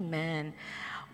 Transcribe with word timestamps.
Amen. 0.00 0.54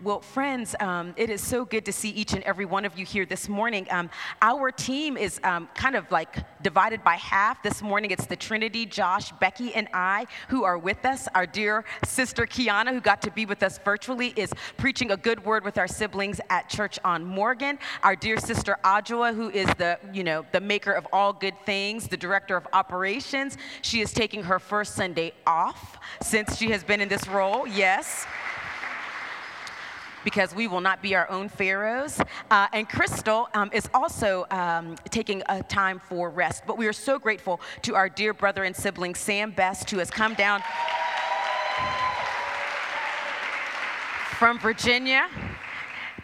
Well, 0.03 0.19
friends, 0.19 0.75
um, 0.79 1.15
it 1.17 1.31
is 1.31 1.41
so 1.41 1.65
good 1.65 1.85
to 1.85 1.91
see 1.91 2.11
each 2.11 2.33
and 2.33 2.43
every 2.43 2.65
one 2.65 2.85
of 2.85 2.99
you 2.99 3.03
here 3.03 3.25
this 3.25 3.49
morning. 3.49 3.87
Um, 3.89 4.11
our 4.43 4.69
team 4.69 5.17
is 5.17 5.39
um, 5.43 5.67
kind 5.73 5.95
of 5.95 6.11
like 6.11 6.37
divided 6.61 7.03
by 7.03 7.15
half. 7.15 7.63
This 7.63 7.81
morning, 7.81 8.11
it's 8.11 8.27
the 8.27 8.35
Trinity, 8.35 8.85
Josh, 8.85 9.31
Becky, 9.39 9.73
and 9.73 9.87
I 9.91 10.27
who 10.49 10.65
are 10.65 10.77
with 10.77 11.03
us. 11.03 11.27
Our 11.33 11.47
dear 11.47 11.83
sister 12.05 12.45
Kiana, 12.45 12.91
who 12.91 13.01
got 13.01 13.23
to 13.23 13.31
be 13.31 13.47
with 13.47 13.63
us 13.63 13.79
virtually, 13.83 14.33
is 14.35 14.53
preaching 14.77 15.09
a 15.09 15.17
good 15.17 15.43
word 15.43 15.65
with 15.65 15.79
our 15.79 15.87
siblings 15.87 16.39
at 16.51 16.69
church 16.69 16.99
on 17.03 17.25
Morgan. 17.25 17.79
Our 18.03 18.15
dear 18.15 18.37
sister 18.37 18.77
Adjoa, 18.83 19.33
who 19.33 19.49
is 19.49 19.67
the 19.79 19.97
you 20.13 20.23
know 20.23 20.45
the 20.51 20.61
maker 20.61 20.91
of 20.91 21.07
all 21.11 21.33
good 21.33 21.55
things, 21.65 22.07
the 22.07 22.17
director 22.17 22.55
of 22.55 22.67
operations. 22.71 23.57
She 23.81 24.01
is 24.01 24.13
taking 24.13 24.43
her 24.43 24.59
first 24.59 24.93
Sunday 24.93 25.33
off 25.47 25.97
since 26.21 26.55
she 26.55 26.69
has 26.69 26.83
been 26.83 27.01
in 27.01 27.09
this 27.09 27.27
role. 27.27 27.65
Yes 27.65 28.27
because 30.25 30.53
we 30.53 30.67
will 30.67 30.81
not 30.81 31.01
be 31.01 31.15
our 31.15 31.29
own 31.29 31.47
pharaohs. 31.47 32.19
Uh, 32.51 32.67
and 32.73 32.89
Crystal 32.89 33.47
um, 33.53 33.69
is 33.71 33.87
also 33.93 34.45
um, 34.51 34.95
taking 35.09 35.41
a 35.47 35.63
time 35.63 35.99
for 35.99 36.29
rest. 36.29 36.63
But 36.67 36.77
we 36.77 36.87
are 36.87 36.93
so 36.93 37.17
grateful 37.17 37.61
to 37.83 37.95
our 37.95 38.09
dear 38.09 38.33
brother 38.33 38.65
and 38.65 38.75
sibling, 38.75 39.15
Sam 39.15 39.51
Best, 39.51 39.89
who 39.89 39.99
has 39.99 40.11
come 40.11 40.33
down 40.33 40.61
from 44.37 44.59
Virginia 44.59 45.27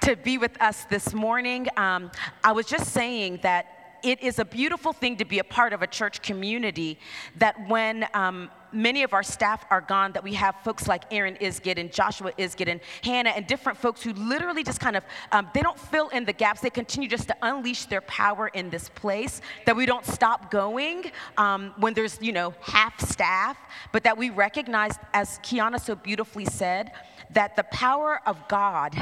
to 0.01 0.15
be 0.17 0.37
with 0.37 0.59
us 0.61 0.83
this 0.85 1.13
morning. 1.13 1.67
Um, 1.77 2.11
I 2.43 2.51
was 2.51 2.65
just 2.65 2.91
saying 2.91 3.39
that 3.43 3.99
it 4.03 4.21
is 4.21 4.39
a 4.39 4.45
beautiful 4.45 4.93
thing 4.93 5.17
to 5.17 5.25
be 5.25 5.39
a 5.39 5.43
part 5.43 5.73
of 5.73 5.81
a 5.81 5.87
church 5.87 6.21
community 6.23 6.99
that 7.37 7.55
when 7.69 8.07
um, 8.13 8.49
many 8.73 9.03
of 9.03 9.13
our 9.13 9.23
staff 9.23 9.65
are 9.69 9.81
gone, 9.81 10.11
that 10.13 10.23
we 10.23 10.33
have 10.33 10.55
folks 10.63 10.87
like 10.87 11.03
Aaron 11.11 11.35
Isgid 11.41 11.77
and 11.77 11.91
Joshua 11.91 12.31
Isgid 12.37 12.69
and 12.69 12.81
Hannah 13.03 13.31
and 13.31 13.47
different 13.47 13.77
folks 13.77 14.01
who 14.01 14.13
literally 14.13 14.63
just 14.63 14.79
kind 14.79 14.95
of, 14.95 15.03
um, 15.31 15.49
they 15.53 15.61
don't 15.61 15.79
fill 15.79 16.09
in 16.09 16.25
the 16.25 16.33
gaps. 16.33 16.61
They 16.61 16.69
continue 16.69 17.09
just 17.09 17.27
to 17.27 17.35
unleash 17.41 17.85
their 17.85 18.01
power 18.01 18.47
in 18.49 18.69
this 18.69 18.89
place, 18.89 19.41
that 19.65 19.75
we 19.75 19.85
don't 19.85 20.05
stop 20.05 20.51
going 20.51 21.11
um, 21.37 21.73
when 21.77 21.93
there's, 21.93 22.19
you 22.21 22.31
know, 22.31 22.53
half 22.61 22.99
staff, 22.99 23.57
but 23.91 24.03
that 24.03 24.17
we 24.17 24.29
recognize, 24.29 24.97
as 25.13 25.39
Kiana 25.39 25.79
so 25.79 25.95
beautifully 25.95 26.45
said, 26.45 26.91
that 27.31 27.55
the 27.55 27.63
power 27.63 28.21
of 28.25 28.47
God 28.47 28.95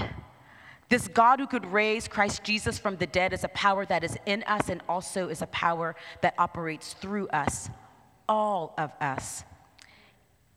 this 0.89 1.07
God 1.07 1.39
who 1.39 1.45
could 1.45 1.67
raise 1.67 2.07
Christ 2.07 2.43
Jesus 2.43 2.79
from 2.79 2.97
the 2.97 3.05
dead 3.05 3.31
is 3.31 3.43
a 3.43 3.47
power 3.49 3.85
that 3.85 4.03
is 4.03 4.17
in 4.25 4.41
us 4.43 4.69
and 4.69 4.81
also 4.89 5.29
is 5.29 5.43
a 5.43 5.47
power 5.47 5.95
that 6.21 6.33
operates 6.39 6.93
through 6.93 7.27
us, 7.27 7.69
all 8.27 8.73
of 8.75 8.91
us. 8.99 9.43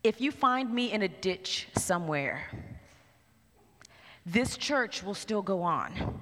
If 0.04 0.20
you 0.20 0.32
find 0.32 0.72
me 0.72 0.90
in 0.90 1.02
a 1.02 1.08
ditch 1.08 1.68
somewhere, 1.76 2.50
this 4.26 4.56
church 4.56 5.02
will 5.04 5.14
still 5.14 5.42
go 5.42 5.62
on 5.62 6.20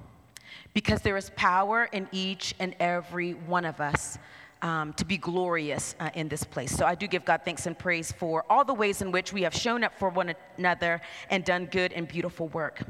because 0.73 1.01
there 1.01 1.17
is 1.17 1.31
power 1.35 1.89
in 1.91 2.07
each 2.11 2.53
and 2.59 2.75
every 2.79 3.33
one 3.33 3.65
of 3.65 3.81
us. 3.81 4.17
Um, 4.63 4.93
to 4.93 5.05
be 5.05 5.17
glorious 5.17 5.95
uh, 5.99 6.11
in 6.13 6.27
this 6.27 6.43
place. 6.43 6.71
So 6.71 6.85
I 6.85 6.93
do 6.93 7.07
give 7.07 7.25
God 7.25 7.41
thanks 7.43 7.65
and 7.65 7.75
praise 7.75 8.11
for 8.11 8.45
all 8.47 8.63
the 8.63 8.75
ways 8.75 9.01
in 9.01 9.11
which 9.11 9.33
we 9.33 9.41
have 9.41 9.55
shown 9.55 9.83
up 9.83 9.97
for 9.97 10.09
one 10.09 10.35
another 10.55 11.01
and 11.31 11.43
done 11.43 11.65
good 11.65 11.91
and 11.93 12.07
beautiful 12.07 12.47
work. 12.49 12.83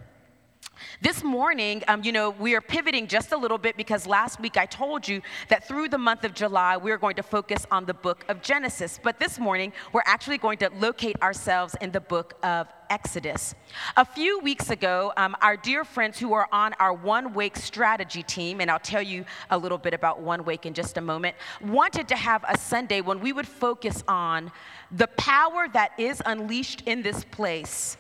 This 1.02 1.24
morning, 1.24 1.84
um, 1.88 2.04
you 2.04 2.12
know, 2.12 2.30
we 2.30 2.54
are 2.54 2.62
pivoting 2.62 3.08
just 3.08 3.32
a 3.32 3.38
little 3.38 3.58
bit 3.58 3.76
because 3.76 4.06
last 4.06 4.40
week 4.40 4.56
I 4.56 4.68
told 4.68 5.08
you 5.08 5.22
that 5.50 5.68
through 5.68 5.90
the 5.90 5.98
month 5.98 6.24
of 6.24 6.34
July, 6.34 6.78
we're 6.78 6.98
going 6.98 7.16
to 7.16 7.24
focus 7.24 7.66
on 7.72 7.86
the 7.86 7.94
book 7.94 8.24
of 8.30 8.42
Genesis. 8.42 9.00
But 9.02 9.20
this 9.20 9.40
morning, 9.40 9.74
we're 9.94 10.04
actually 10.06 10.38
going 10.38 10.60
to 10.60 10.70
locate 10.78 11.20
ourselves 11.22 11.76
in 11.82 11.92
the 11.92 12.02
book 12.02 12.36
of 12.44 12.68
Exodus. 12.92 13.56
A 13.98 14.06
few 14.06 14.40
weeks 14.42 14.70
ago, 14.70 15.12
um, 15.18 15.36
our 15.42 15.58
dear 15.58 15.84
friends 15.84 16.20
who 16.20 16.34
are 16.34 16.48
on 16.52 16.74
our 16.74 16.94
One 16.94 17.34
Wake 17.34 17.58
strategy 17.58 18.22
team, 18.22 18.62
and 18.62 18.70
I'll 18.70 18.80
tell 18.80 19.02
you 19.02 19.26
a 19.50 19.58
little 19.58 19.78
bit 19.78 19.94
about 19.94 20.20
One 20.20 20.46
Wake 20.46 20.66
in 20.66 20.74
just 20.74 20.98
a 20.98 21.02
moment, 21.02 21.36
wanted 21.62 22.08
to 22.10 22.16
have 22.16 22.46
a 22.48 22.58
Sunday 22.58 23.02
when 23.02 23.22
we 23.22 23.34
would 23.34 23.48
focus 23.48 24.04
on 24.08 24.52
the 24.92 25.08
power 25.08 25.68
that 25.70 25.94
is 25.98 26.22
unleashed 26.26 26.84
in 26.86 27.02
this 27.02 27.24
place 27.24 27.98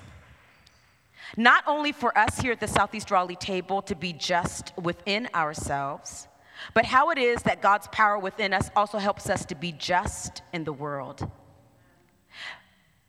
not 1.37 1.63
only 1.67 1.91
for 1.91 2.17
us 2.17 2.39
here 2.39 2.51
at 2.51 2.59
the 2.59 2.67
Southeast 2.67 3.11
Raleigh 3.11 3.35
table 3.35 3.81
to 3.83 3.95
be 3.95 4.13
just 4.13 4.73
within 4.77 5.29
ourselves, 5.33 6.27
but 6.73 6.85
how 6.85 7.09
it 7.09 7.17
is 7.17 7.41
that 7.43 7.61
God's 7.61 7.87
power 7.87 8.19
within 8.19 8.53
us 8.53 8.69
also 8.75 8.97
helps 8.97 9.29
us 9.29 9.45
to 9.45 9.55
be 9.55 9.71
just 9.71 10.41
in 10.53 10.63
the 10.63 10.73
world. 10.73 11.29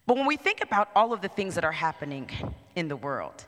But 0.07 0.17
when 0.17 0.27
we 0.27 0.37
think 0.37 0.63
about 0.63 0.89
all 0.97 1.13
of 1.13 1.21
the 1.21 1.29
things 1.29 1.55
that 1.55 1.65
are 1.65 1.73
happening 1.73 2.31
in 2.75 2.89
the 2.89 2.97
world, 2.97 3.47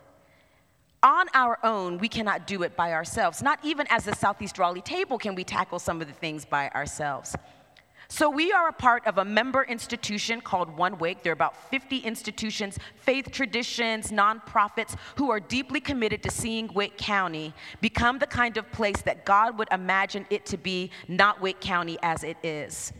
on 1.02 1.26
our 1.34 1.58
own, 1.62 1.98
we 1.98 2.08
cannot 2.08 2.46
do 2.46 2.62
it 2.62 2.76
by 2.76 2.92
ourselves. 2.92 3.42
Not 3.42 3.58
even 3.62 3.86
as 3.90 4.04
the 4.04 4.14
Southeast 4.14 4.58
Raleigh 4.58 4.80
table 4.80 5.18
can 5.18 5.34
we 5.34 5.44
tackle 5.44 5.78
some 5.78 6.00
of 6.00 6.06
the 6.06 6.14
things 6.14 6.44
by 6.44 6.70
ourselves. 6.70 7.36
So, 8.16 8.30
we 8.30 8.52
are 8.52 8.68
a 8.68 8.72
part 8.72 9.04
of 9.08 9.18
a 9.18 9.24
member 9.24 9.64
institution 9.64 10.40
called 10.40 10.76
One 10.76 10.98
Wake. 10.98 11.24
There 11.24 11.32
are 11.32 11.34
about 11.34 11.68
50 11.68 11.98
institutions, 11.98 12.78
faith 12.94 13.32
traditions, 13.32 14.12
nonprofits 14.12 14.96
who 15.16 15.32
are 15.32 15.40
deeply 15.40 15.80
committed 15.80 16.22
to 16.22 16.30
seeing 16.30 16.72
Wake 16.74 16.96
County 16.96 17.52
become 17.80 18.20
the 18.20 18.28
kind 18.28 18.56
of 18.56 18.70
place 18.70 19.02
that 19.02 19.24
God 19.24 19.58
would 19.58 19.66
imagine 19.72 20.26
it 20.30 20.46
to 20.46 20.56
be, 20.56 20.92
not 21.08 21.42
Wake 21.42 21.60
County 21.60 21.98
as 22.04 22.22
it 22.22 22.36
is. 22.44 22.92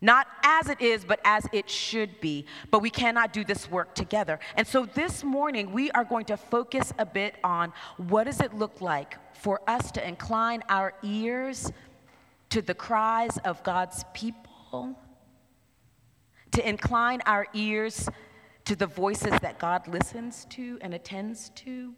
Not 0.00 0.26
as 0.42 0.70
it 0.70 0.80
is, 0.80 1.04
but 1.04 1.20
as 1.22 1.46
it 1.52 1.68
should 1.68 2.22
be. 2.22 2.46
But 2.70 2.78
we 2.78 2.88
cannot 2.88 3.34
do 3.34 3.44
this 3.44 3.70
work 3.70 3.94
together. 3.94 4.40
And 4.56 4.66
so 4.66 4.86
this 4.86 5.22
morning, 5.22 5.70
we 5.70 5.90
are 5.90 6.04
going 6.04 6.24
to 6.26 6.38
focus 6.38 6.94
a 6.98 7.04
bit 7.04 7.34
on 7.44 7.74
what 7.98 8.24
does 8.24 8.40
it 8.40 8.54
look 8.54 8.80
like 8.80 9.18
for 9.34 9.60
us 9.66 9.92
to 9.92 10.08
incline 10.08 10.62
our 10.70 10.94
ears 11.02 11.70
to 12.50 12.62
the 12.62 12.74
cries 12.74 13.36
of 13.38 13.62
God's 13.62 14.04
people, 14.14 14.98
to 16.52 16.68
incline 16.68 17.20
our 17.26 17.46
ears 17.52 18.08
to 18.64 18.76
the 18.76 18.86
voices 18.86 19.32
that 19.40 19.58
God 19.58 19.88
listens 19.88 20.44
to 20.50 20.78
and 20.82 20.92
attends 20.92 21.50
to, 21.50 21.94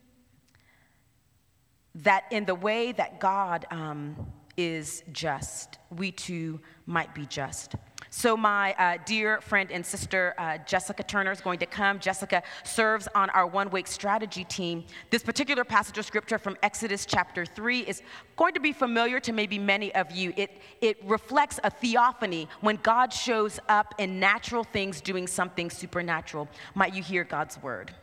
that 1.96 2.24
in 2.30 2.44
the 2.44 2.54
way 2.54 2.92
that 2.92 3.18
God 3.18 3.66
um, 3.70 4.14
is 4.56 5.02
just, 5.12 5.78
we 5.90 6.12
too 6.12 6.60
might 6.86 7.14
be 7.14 7.26
just. 7.26 7.74
So, 8.12 8.36
my 8.36 8.72
uh, 8.72 8.98
dear 9.06 9.40
friend 9.40 9.70
and 9.70 9.86
sister 9.86 10.34
uh, 10.36 10.58
Jessica 10.66 11.04
Turner 11.04 11.30
is 11.30 11.40
going 11.40 11.60
to 11.60 11.66
come. 11.66 12.00
Jessica 12.00 12.42
serves 12.64 13.06
on 13.14 13.30
our 13.30 13.46
One 13.46 13.70
Wake 13.70 13.86
strategy 13.86 14.42
team. 14.42 14.84
This 15.10 15.22
particular 15.22 15.62
passage 15.62 15.96
of 15.96 16.04
scripture 16.04 16.36
from 16.36 16.56
Exodus 16.60 17.06
chapter 17.06 17.46
3 17.46 17.82
is 17.82 18.02
going 18.34 18.54
to 18.54 18.60
be 18.60 18.72
familiar 18.72 19.20
to 19.20 19.32
maybe 19.32 19.60
many 19.60 19.94
of 19.94 20.10
you. 20.10 20.32
It, 20.36 20.60
it 20.80 20.98
reflects 21.04 21.60
a 21.62 21.70
theophany 21.70 22.48
when 22.62 22.80
God 22.82 23.12
shows 23.12 23.60
up 23.68 23.94
in 23.98 24.18
natural 24.18 24.64
things 24.64 25.00
doing 25.00 25.28
something 25.28 25.70
supernatural. 25.70 26.48
Might 26.74 26.94
you 26.94 27.04
hear 27.04 27.22
God's 27.22 27.62
word? 27.62 27.94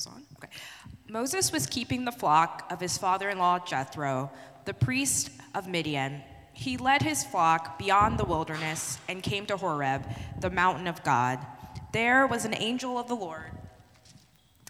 Is 0.00 0.06
on? 0.06 0.22
Okay. 0.36 0.48
Moses 1.08 1.52
was 1.52 1.66
keeping 1.66 2.04
the 2.04 2.12
flock 2.12 2.66
of 2.70 2.80
his 2.80 2.96
father 2.96 3.28
in 3.28 3.38
law 3.38 3.58
Jethro, 3.58 4.30
the 4.64 4.72
priest 4.72 5.30
of 5.54 5.68
Midian. 5.68 6.22
He 6.54 6.76
led 6.78 7.02
his 7.02 7.22
flock 7.22 7.78
beyond 7.78 8.18
the 8.18 8.24
wilderness 8.24 8.98
and 9.08 9.22
came 9.22 9.44
to 9.46 9.56
Horeb, 9.56 10.04
the 10.40 10.48
mountain 10.48 10.86
of 10.86 11.02
God. 11.02 11.38
There 11.92 12.26
was 12.26 12.44
an 12.44 12.54
angel 12.54 12.98
of 12.98 13.08
the 13.08 13.14
Lord 13.14 13.50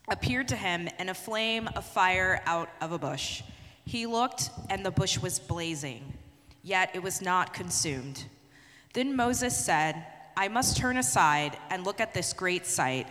appeared 0.08 0.48
to 0.48 0.56
him 0.56 0.88
in 0.98 1.08
a 1.08 1.14
flame 1.14 1.68
of 1.76 1.84
fire 1.84 2.42
out 2.44 2.68
of 2.80 2.90
a 2.90 2.98
bush. 2.98 3.42
He 3.86 4.06
looked, 4.06 4.50
and 4.68 4.84
the 4.84 4.90
bush 4.90 5.18
was 5.18 5.38
blazing, 5.38 6.12
yet 6.64 6.90
it 6.94 7.02
was 7.02 7.22
not 7.22 7.54
consumed. 7.54 8.24
Then 8.92 9.14
Moses 9.14 9.56
said, 9.56 10.04
I 10.36 10.48
must 10.48 10.76
turn 10.76 10.96
aside 10.96 11.56
and 11.70 11.84
look 11.84 12.00
at 12.00 12.12
this 12.12 12.32
great 12.32 12.66
sight 12.66 13.06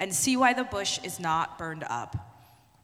and 0.00 0.12
see 0.12 0.36
why 0.36 0.54
the 0.54 0.64
bush 0.64 0.98
is 1.04 1.20
not 1.20 1.58
burned 1.58 1.84
up. 1.84 2.16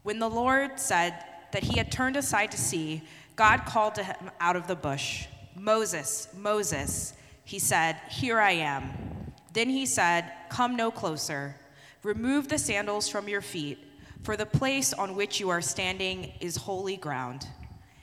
When 0.02 0.20
the 0.20 0.30
Lord 0.30 0.78
said 0.78 1.24
that 1.52 1.64
he 1.64 1.78
had 1.78 1.90
turned 1.90 2.16
aside 2.16 2.52
to 2.52 2.58
see, 2.58 3.02
God 3.34 3.64
called 3.66 3.96
to 3.96 4.04
him 4.04 4.30
out 4.38 4.54
of 4.54 4.66
the 4.66 4.76
bush, 4.76 5.26
Moses, 5.56 6.28
Moses. 6.36 7.14
He 7.44 7.58
said, 7.58 7.96
Here 8.10 8.38
I 8.38 8.52
am. 8.52 8.90
Then 9.52 9.70
he 9.70 9.86
said, 9.86 10.30
Come 10.50 10.76
no 10.76 10.90
closer. 10.90 11.56
Remove 12.02 12.48
the 12.48 12.58
sandals 12.58 13.08
from 13.08 13.28
your 13.28 13.40
feet, 13.40 13.78
for 14.22 14.36
the 14.36 14.46
place 14.46 14.92
on 14.92 15.16
which 15.16 15.40
you 15.40 15.48
are 15.48 15.62
standing 15.62 16.32
is 16.40 16.56
holy 16.56 16.96
ground. 16.96 17.46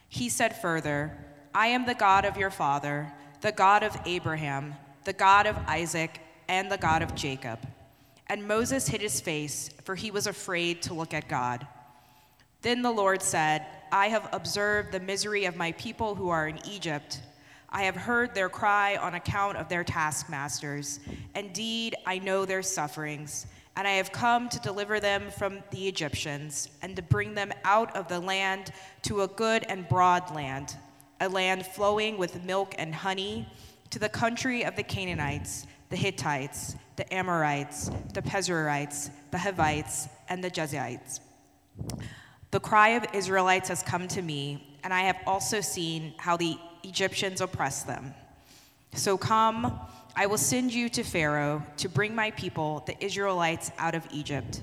He 0.09 0.29
said 0.29 0.59
further, 0.59 1.17
I 1.53 1.67
am 1.67 1.85
the 1.85 1.93
God 1.93 2.25
of 2.25 2.37
your 2.37 2.49
father, 2.49 3.13
the 3.41 3.51
God 3.51 3.83
of 3.83 3.95
Abraham, 4.05 4.75
the 5.03 5.13
God 5.13 5.45
of 5.45 5.57
Isaac, 5.67 6.19
and 6.47 6.71
the 6.71 6.77
God 6.77 7.01
of 7.01 7.15
Jacob. 7.15 7.59
And 8.27 8.47
Moses 8.47 8.87
hid 8.87 9.01
his 9.01 9.19
face, 9.19 9.69
for 9.83 9.95
he 9.95 10.11
was 10.11 10.27
afraid 10.27 10.81
to 10.83 10.93
look 10.93 11.13
at 11.13 11.27
God. 11.27 11.67
Then 12.61 12.81
the 12.81 12.91
Lord 12.91 13.21
said, 13.21 13.65
I 13.91 14.07
have 14.07 14.29
observed 14.31 14.91
the 14.91 14.99
misery 14.99 15.45
of 15.45 15.57
my 15.57 15.73
people 15.73 16.15
who 16.15 16.29
are 16.29 16.47
in 16.47 16.65
Egypt. 16.65 17.21
I 17.69 17.83
have 17.83 17.95
heard 17.95 18.33
their 18.33 18.49
cry 18.49 18.95
on 18.95 19.15
account 19.15 19.57
of 19.57 19.67
their 19.67 19.83
taskmasters. 19.83 20.99
Indeed, 21.35 21.95
I 22.05 22.19
know 22.19 22.45
their 22.45 22.61
sufferings, 22.61 23.47
and 23.75 23.87
I 23.87 23.93
have 23.93 24.11
come 24.11 24.47
to 24.49 24.59
deliver 24.59 24.99
them 24.99 25.29
from 25.31 25.61
the 25.71 25.87
Egyptians 25.87 26.69
and 26.81 26.95
to 26.95 27.01
bring 27.01 27.33
them 27.33 27.51
out 27.63 27.95
of 27.95 28.07
the 28.07 28.19
land 28.19 28.71
to 29.03 29.23
a 29.23 29.27
good 29.27 29.65
and 29.67 29.89
broad 29.89 30.33
land, 30.33 30.77
a 31.19 31.27
land 31.27 31.65
flowing 31.65 32.17
with 32.17 32.45
milk 32.45 32.75
and 32.77 32.95
honey, 32.95 33.47
to 33.89 33.99
the 33.99 34.09
country 34.09 34.63
of 34.63 34.75
the 34.75 34.83
Canaanites, 34.83 35.67
the 35.89 35.97
Hittites, 35.97 36.75
the 36.95 37.11
Amorites, 37.13 37.89
the 38.13 38.21
Perizzites, 38.21 39.09
the 39.31 39.37
Hivites, 39.37 40.07
and 40.29 40.43
the 40.43 40.49
Jebusites. 40.49 41.19
The 42.51 42.59
cry 42.59 42.89
of 42.89 43.05
Israelites 43.13 43.69
has 43.69 43.81
come 43.81 44.07
to 44.09 44.21
me, 44.21 44.77
and 44.83 44.93
I 44.93 45.01
have 45.01 45.17
also 45.25 45.59
seen 45.61 46.13
how 46.17 46.37
the 46.37 46.57
Egyptians 46.83 47.41
oppress 47.41 47.83
them. 47.83 48.13
So 48.93 49.17
come, 49.17 49.79
I 50.15 50.27
will 50.27 50.37
send 50.37 50.71
you 50.71 50.89
to 50.89 51.03
Pharaoh 51.03 51.65
to 51.77 51.89
bring 51.89 52.13
my 52.13 52.29
people, 52.31 52.83
the 52.85 53.03
Israelites, 53.03 53.71
out 53.79 53.95
of 53.95 54.05
Egypt. 54.11 54.61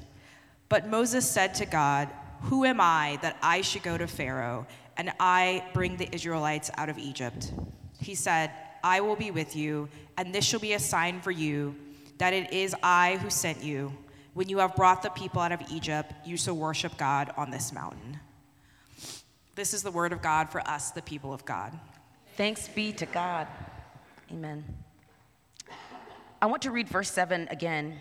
But 0.69 0.87
Moses 0.87 1.29
said 1.29 1.55
to 1.57 1.67
God, 1.67 2.09
Who 2.43 2.65
am 2.65 2.81
I 2.81 3.19
that 3.23 3.37
I 3.43 3.63
should 3.63 3.83
go 3.83 3.99
to 3.99 4.07
Pharaoh 4.07 4.67
and 4.97 5.13
I 5.19 5.65
bring 5.75 5.97
the 5.97 6.09
Israelites 6.15 6.71
out 6.77 6.89
of 6.89 6.99
Egypt? 6.99 7.53
He 7.99 8.15
said, 8.15 8.53
I 8.85 9.01
will 9.01 9.17
be 9.17 9.33
with 9.33 9.57
you, 9.57 9.89
and 10.17 10.33
this 10.33 10.45
shall 10.45 10.61
be 10.61 10.75
a 10.75 10.79
sign 10.79 11.21
for 11.21 11.33
you 11.33 11.75
that 12.21 12.35
it 12.35 12.53
is 12.53 12.77
I 12.83 13.17
who 13.17 13.31
sent 13.31 13.63
you. 13.63 13.93
When 14.35 14.51
you 14.51 14.59
have 14.59 14.77
brought 14.77 15.03
the 15.03 15.09
people 15.09 15.41
out 15.41 15.53
of 15.53 15.63
Egypt, 15.73 16.13
you 16.25 16.37
shall 16.37 16.55
worship 16.55 16.99
God 16.99 17.33
on 17.35 17.51
this 17.51 17.73
mountain. 17.73 18.21
This 19.55 19.73
is 19.73 19.83
the 19.83 19.91
word 19.91 20.13
of 20.13 20.21
God 20.21 20.51
for 20.51 20.61
us, 20.69 20.91
the 20.91 21.01
people 21.01 21.33
of 21.33 21.47
God. 21.47 21.73
Thanks 22.37 22.69
be 22.69 22.93
to 22.93 23.07
God. 23.07 23.49
Amen. 24.31 24.65
I 26.43 26.47
want 26.47 26.61
to 26.63 26.71
read 26.71 26.91
verse 26.91 27.11
7 27.11 27.49
again. 27.51 27.97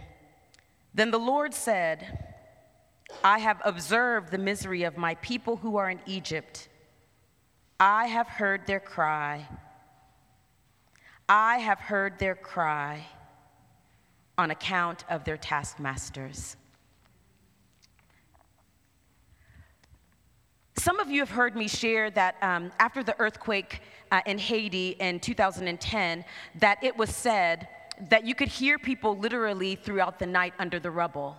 Then 0.94 1.12
the 1.12 1.18
Lord 1.18 1.54
said, 1.54 2.19
I 3.24 3.39
have 3.39 3.62
observed 3.63 4.31
the 4.31 4.38
misery 4.38 4.83
of 4.83 4.98
my 4.98 5.16
people 5.16 5.56
who 5.56 5.77
are 5.77 5.89
in 5.89 6.01
Egypt. 6.06 6.68
I 7.80 8.07
have 8.07 8.27
heard 8.27 8.68
their 8.68 8.81
cry. 8.81 9.48
I 11.30 11.60
have 11.60 11.80
heard 11.80 12.19
their 12.19 12.36
cry 12.36 13.06
on 14.40 14.52
account 14.52 15.04
of 15.10 15.26
their 15.26 15.36
taskmasters. 15.36 16.56
Some 20.78 21.02
of 21.02 21.12
you 21.12 21.20
have 21.20 21.30
heard 21.30 21.58
me 21.58 21.68
share 21.68 22.10
that 22.12 22.38
um, 22.42 22.72
after 22.80 23.04
the 23.04 23.20
earthquake 23.20 23.82
uh, 24.14 24.22
in 24.26 24.38
Haiti 24.38 24.92
in 24.92 25.20
2010, 25.20 26.24
that 26.56 26.82
it 26.82 26.96
was 26.96 27.10
said 27.10 27.68
that 28.10 28.26
you 28.26 28.34
could 28.34 28.48
hear 28.48 28.80
people 28.80 29.18
literally 29.18 29.76
throughout 29.76 30.20
the 30.20 30.26
night 30.26 30.54
under 30.58 30.80
the 30.80 30.90
rubble. 30.90 31.36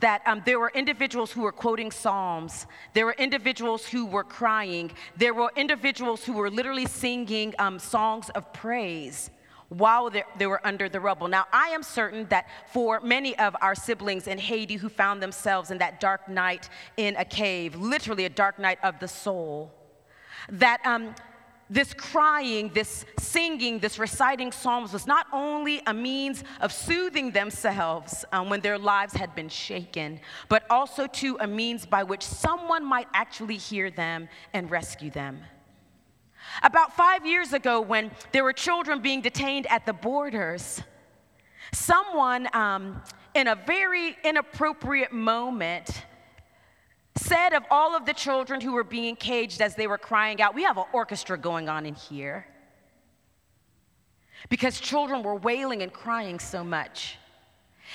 That 0.00 0.22
um, 0.26 0.42
there 0.44 0.58
were 0.58 0.72
individuals 0.74 1.30
who 1.30 1.42
were 1.42 1.52
quoting 1.52 1.92
Psalms, 1.92 2.66
there 2.94 3.06
were 3.06 3.14
individuals 3.16 3.86
who 3.86 4.06
were 4.06 4.24
crying, 4.24 4.90
there 5.16 5.34
were 5.34 5.52
individuals 5.54 6.24
who 6.24 6.32
were 6.32 6.50
literally 6.50 6.86
singing 6.86 7.54
um, 7.60 7.78
songs 7.78 8.28
of 8.30 8.52
praise 8.52 9.30
while 9.68 10.10
they 10.38 10.46
were 10.46 10.64
under 10.66 10.88
the 10.88 11.00
rubble. 11.00 11.28
Now, 11.28 11.46
I 11.52 11.68
am 11.68 11.82
certain 11.82 12.26
that 12.28 12.48
for 12.72 13.00
many 13.00 13.36
of 13.38 13.56
our 13.60 13.74
siblings 13.74 14.26
in 14.26 14.38
Haiti 14.38 14.76
who 14.76 14.88
found 14.88 15.22
themselves 15.22 15.70
in 15.70 15.78
that 15.78 16.00
dark 16.00 16.28
night 16.28 16.68
in 16.96 17.16
a 17.16 17.24
cave, 17.24 17.74
literally 17.74 18.24
a 18.24 18.30
dark 18.30 18.58
night 18.58 18.78
of 18.82 18.98
the 19.00 19.08
soul, 19.08 19.72
that 20.48 20.80
um, 20.86 21.14
this 21.68 21.92
crying, 21.92 22.70
this 22.72 23.04
singing, 23.18 23.80
this 23.80 23.98
reciting 23.98 24.52
psalms 24.52 24.92
was 24.92 25.06
not 25.06 25.26
only 25.32 25.82
a 25.86 25.94
means 25.94 26.44
of 26.60 26.72
soothing 26.72 27.32
themselves 27.32 28.24
um, 28.32 28.48
when 28.48 28.60
their 28.60 28.78
lives 28.78 29.14
had 29.14 29.34
been 29.34 29.48
shaken, 29.48 30.20
but 30.48 30.64
also 30.70 31.08
to 31.08 31.36
a 31.40 31.46
means 31.46 31.84
by 31.84 32.04
which 32.04 32.22
someone 32.22 32.84
might 32.84 33.08
actually 33.14 33.56
hear 33.56 33.90
them 33.90 34.28
and 34.52 34.70
rescue 34.70 35.10
them. 35.10 35.40
About 36.62 36.96
five 36.96 37.26
years 37.26 37.52
ago, 37.52 37.80
when 37.80 38.10
there 38.32 38.44
were 38.44 38.52
children 38.52 39.00
being 39.00 39.20
detained 39.20 39.66
at 39.66 39.86
the 39.86 39.92
borders, 39.92 40.82
someone 41.72 42.48
um, 42.54 43.02
in 43.34 43.48
a 43.48 43.54
very 43.54 44.16
inappropriate 44.24 45.12
moment 45.12 46.04
said 47.16 47.52
of 47.52 47.64
all 47.70 47.96
of 47.96 48.06
the 48.06 48.12
children 48.12 48.60
who 48.60 48.72
were 48.72 48.84
being 48.84 49.16
caged 49.16 49.60
as 49.60 49.74
they 49.74 49.86
were 49.86 49.98
crying 49.98 50.40
out, 50.40 50.54
We 50.54 50.62
have 50.64 50.78
an 50.78 50.84
orchestra 50.92 51.38
going 51.38 51.68
on 51.68 51.86
in 51.86 51.94
here. 51.94 52.46
Because 54.48 54.78
children 54.78 55.22
were 55.22 55.34
wailing 55.34 55.82
and 55.82 55.92
crying 55.92 56.38
so 56.38 56.62
much. 56.62 57.18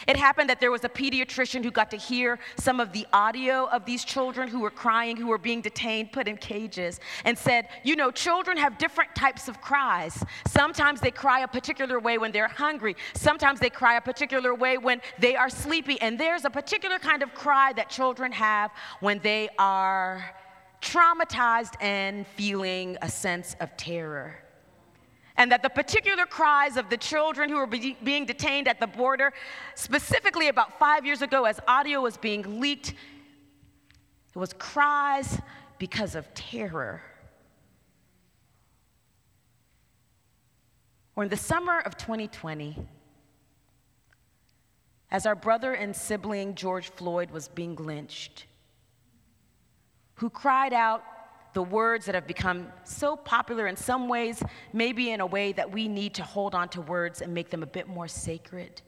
It 0.08 0.18
happened 0.18 0.50
that 0.50 0.60
there 0.60 0.72
was 0.72 0.84
a 0.84 0.90
pediatrician 0.90 1.64
who 1.64 1.72
got 1.72 1.92
to 1.92 1.98
hear 1.98 2.40
some 2.58 2.80
of 2.80 2.92
the 2.92 3.06
audio 3.14 3.66
of 3.66 3.86
these 3.86 4.04
children 4.04 4.48
who 4.48 4.60
were 4.60 4.72
crying, 4.72 5.18
who 5.18 5.28
were 5.28 5.38
being 5.38 5.62
detained, 5.62 6.12
put 6.12 6.28
in 6.28 6.38
cages, 6.38 7.00
and 7.26 7.38
said, 7.38 7.68
You 7.84 7.96
know, 7.96 8.12
children 8.12 8.58
have 8.58 8.78
different 8.78 9.14
types 9.16 9.48
of 9.48 9.62
cries. 9.62 10.24
Sometimes 10.48 11.02
they 11.02 11.12
cry 11.12 11.42
a 11.42 11.48
particular 11.48 12.00
way 12.00 12.18
when 12.18 12.32
they're 12.32 12.48
hungry, 12.48 12.96
sometimes 13.14 13.60
they 13.60 13.70
cry 13.70 13.96
a 13.96 14.02
particular 14.02 14.54
way 14.56 14.78
when 14.78 15.02
they 15.20 15.36
are 15.36 15.50
sleepy, 15.50 16.00
and 16.02 16.20
there's 16.20 16.46
a 16.46 16.50
particular 16.50 17.00
kind 17.00 17.24
of 17.24 17.34
cry 17.34 17.74
that 17.74 17.90
children 17.90 18.32
have 18.32 18.72
when 19.00 19.20
they 19.20 19.50
are 19.58 20.36
traumatized 20.82 21.76
and 21.80 22.26
feeling 22.26 22.98
a 23.02 23.10
sense 23.10 23.56
of 23.60 23.76
terror 23.78 24.36
and 25.38 25.52
that 25.52 25.64
the 25.64 25.70
particular 25.70 26.26
cries 26.26 26.78
of 26.78 26.90
the 26.90 26.98
children 26.98 27.50
who 27.50 27.56
were 27.56 27.68
be- 27.68 27.98
being 28.04 28.26
detained 28.26 28.68
at 28.68 28.80
the 28.80 28.88
border, 28.88 29.34
specifically 29.76 30.48
about 30.48 30.78
five 30.78 31.06
years 31.06 31.22
ago, 31.22 31.46
as 31.46 31.60
audio 31.68 32.02
was 32.02 32.18
being 32.18 32.60
leaked, 32.60 32.90
it 32.90 34.40
was 34.40 34.54
cries 34.54 35.40
because 35.78 36.16
of 36.16 36.34
terror. 36.34 37.02
Or 41.16 41.24
in 41.24 41.30
the 41.30 41.38
summer 41.38 41.80
of 41.80 41.98
2020, 41.98 42.88
as 45.12 45.26
our 45.26 45.36
brother 45.36 45.74
and 45.74 45.94
sibling 45.94 46.56
George 46.56 46.90
Floyd 46.90 47.32
was 47.32 47.50
being 47.50 47.76
lynched, 47.76 48.46
who 50.16 50.30
cried 50.30 50.72
out 50.72 51.04
the 51.54 51.64
words 51.64 52.06
that 52.06 52.16
have 52.16 52.28
become 52.28 52.68
so 52.84 53.16
popular 53.16 53.68
in 53.68 53.76
some 53.76 54.08
ways, 54.08 54.42
maybe 54.74 55.12
in 55.12 55.20
a 55.20 55.26
way 55.26 55.52
that 55.52 55.72
we 55.72 55.88
need 55.88 56.14
to 56.16 56.24
hold 56.24 56.56
on 56.56 56.70
to 56.70 56.82
words 56.82 57.22
and 57.22 57.34
make 57.34 57.50
them 57.50 57.64
a 57.64 57.68
bit 57.68 57.88
more 57.88 58.08
sacred. 58.08 58.82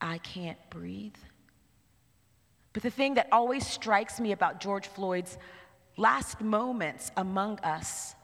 I 0.00 0.18
can't 0.18 0.58
breathe. 0.70 1.16
But 2.72 2.82
the 2.82 2.90
thing 2.90 3.14
that 3.14 3.28
always 3.32 3.66
strikes 3.66 4.20
me 4.20 4.32
about 4.32 4.60
George 4.60 4.86
Floyd's 4.86 5.38
last 5.96 6.40
moments 6.40 7.10
among 7.16 7.58
us 7.60 8.14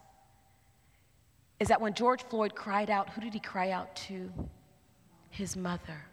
is 1.59 1.69
that 1.69 1.81
when 1.81 1.95
George 1.95 2.23
Floyd 2.25 2.55
cried 2.55 2.91
out, 2.91 3.09
who 3.11 3.21
did 3.21 3.33
he 3.33 3.41
cry 3.41 3.71
out 3.71 3.95
to? 3.97 4.31
His 5.31 5.57
mother. 5.57 6.05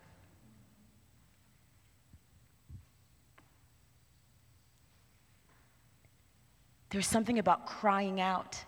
There's 6.89 7.07
something 7.07 7.39
about 7.39 7.67
crying 7.67 8.19
out 8.19 8.63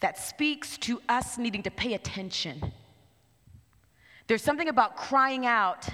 that 0.00 0.18
speaks 0.18 0.78
to 0.78 1.00
us 1.08 1.38
needing 1.38 1.62
to 1.64 1.70
pay 1.70 1.94
attention. 1.94 2.72
There's 4.28 4.42
something 4.42 4.68
about 4.68 4.96
crying 4.96 5.46
out 5.46 5.88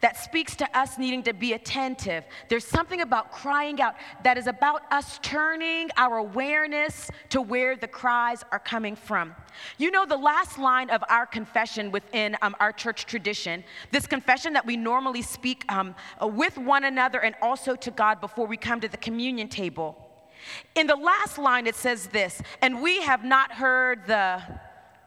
that 0.00 0.16
speaks 0.16 0.54
to 0.56 0.78
us 0.78 0.98
needing 0.98 1.22
to 1.24 1.32
be 1.32 1.52
attentive. 1.54 2.24
There's 2.48 2.64
something 2.64 3.00
about 3.00 3.32
crying 3.32 3.80
out 3.80 3.94
that 4.24 4.38
is 4.38 4.46
about 4.46 4.82
us 4.92 5.18
turning 5.22 5.90
our 5.96 6.18
awareness 6.18 7.10
to 7.30 7.40
where 7.40 7.76
the 7.76 7.88
cries 7.88 8.44
are 8.52 8.58
coming 8.58 8.96
from. 8.96 9.34
You 9.76 9.90
know, 9.90 10.06
the 10.06 10.16
last 10.16 10.58
line 10.58 10.90
of 10.90 11.02
our 11.08 11.26
confession 11.26 11.90
within 11.90 12.36
um, 12.42 12.54
our 12.60 12.72
church 12.72 13.06
tradition, 13.06 13.64
this 13.90 14.06
confession 14.06 14.52
that 14.52 14.66
we 14.66 14.76
normally 14.76 15.22
speak 15.22 15.64
um, 15.70 15.94
with 16.22 16.56
one 16.58 16.84
another 16.84 17.20
and 17.20 17.34
also 17.42 17.74
to 17.76 17.90
God 17.90 18.20
before 18.20 18.46
we 18.46 18.56
come 18.56 18.80
to 18.80 18.88
the 18.88 18.96
communion 18.96 19.48
table. 19.48 20.04
In 20.74 20.86
the 20.86 20.96
last 20.96 21.38
line, 21.38 21.66
it 21.66 21.74
says 21.74 22.06
this, 22.08 22.40
and 22.62 22.80
we 22.80 23.02
have 23.02 23.24
not 23.24 23.52
heard 23.52 24.06
the 24.06 24.40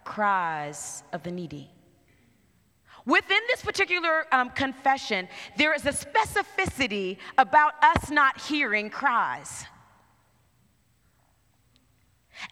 cries 0.04 1.04
of 1.14 1.24
the 1.24 1.32
needy. 1.32 1.70
Within 3.06 3.40
this 3.48 3.62
particular 3.64 4.26
um, 4.32 4.50
confession, 4.52 5.28
there 5.58 5.74
is 5.74 5.86
a 5.86 5.92
specificity 5.92 7.18
about 7.38 7.74
us 7.84 8.12
not 8.12 8.40
hearing 8.42 8.90
cries. 8.90 9.66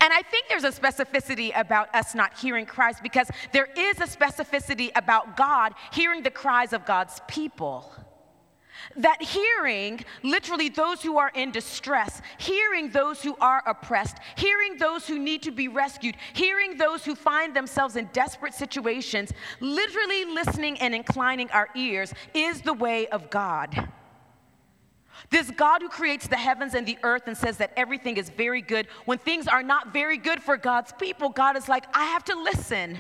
And 0.01 0.13
I 0.13 0.22
think 0.22 0.46
there's 0.50 0.63
a 0.63 0.72
specificity 0.72 1.51
about 1.58 1.94
us 1.96 2.13
not 2.13 2.38
hearing 2.38 2.65
cries 2.65 3.00
because 3.01 3.29
there 3.53 3.68
is 3.77 4.00
a 4.00 4.06
specificity 4.06 4.91
about 4.96 5.36
God 5.36 5.74
hearing 5.91 6.22
the 6.24 6.32
cries 6.32 6.74
of 6.74 6.86
God's 6.86 7.22
people. 7.27 7.91
That 8.95 9.21
hearing 9.21 10.03
literally 10.24 10.69
those 10.69 11.01
who 11.01 11.17
are 11.17 11.31
in 11.36 11.51
distress, 11.51 12.21
hearing 12.38 12.89
those 12.91 13.21
who 13.21 13.36
are 13.39 13.63
oppressed, 13.65 14.17
hearing 14.36 14.77
those 14.77 15.07
who 15.07 15.19
need 15.19 15.43
to 15.43 15.51
be 15.51 15.67
rescued, 15.67 16.15
hearing 16.33 16.77
those 16.77 17.05
who 17.05 17.15
find 17.15 17.55
themselves 17.55 17.95
in 17.95 18.09
desperate 18.13 18.53
situations, 18.53 19.31
literally 19.59 20.25
listening 20.25 20.79
and 20.79 20.95
inclining 20.95 21.50
our 21.51 21.69
ears 21.75 22.13
is 22.33 22.62
the 22.62 22.74
way 22.74 23.07
of 23.07 23.29
God. 23.29 23.89
This 25.29 25.51
God 25.51 25.81
who 25.81 25.89
creates 25.89 26.27
the 26.27 26.38
heavens 26.38 26.74
and 26.74 26.88
the 26.88 26.98
earth 27.03 27.24
and 27.27 27.38
says 27.38 27.57
that 27.57 27.74
everything 27.77 28.17
is 28.17 28.29
very 28.29 28.62
good, 28.62 28.88
when 29.05 29.17
things 29.17 29.48
are 29.48 29.62
not 29.62 29.93
very 29.93 30.17
good 30.17 30.41
for 30.41 30.57
God's 30.57 30.91
people, 30.93 31.29
God 31.29 31.55
is 31.57 31.67
like, 31.69 31.86
I 31.93 32.05
have 32.05 32.24
to 32.25 32.36
listen. 32.41 32.98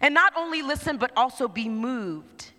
And 0.00 0.14
not 0.14 0.32
only 0.36 0.62
listen, 0.62 0.98
but 0.98 1.10
also 1.16 1.48
be 1.48 1.68
moved. 1.68 2.51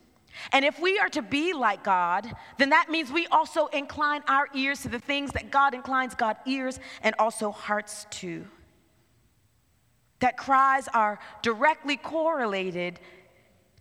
And 0.52 0.66
if 0.66 0.80
we 0.80 1.00
are 1.00 1.10
to 1.10 1.22
be 1.22 1.54
like 1.54 1.84
God, 1.84 2.32
then 2.58 2.70
that 2.70 2.90
means 2.90 3.12
we 3.12 3.28
also 3.28 3.68
incline 3.68 4.22
our 4.28 4.48
ears 4.54 4.82
to 4.82 4.90
the 4.90 5.00
things 5.00 5.32
that 5.32 5.52
God 5.52 5.74
inclines 5.74 6.16
God's 6.16 6.40
ears 6.46 6.80
and 7.02 7.16
also 7.20 7.52
hearts 7.52 8.06
to. 8.12 8.46
That 10.20 10.38
cries 10.38 10.88
are 10.94 11.20
directly 11.42 11.98
correlated 11.98 13.00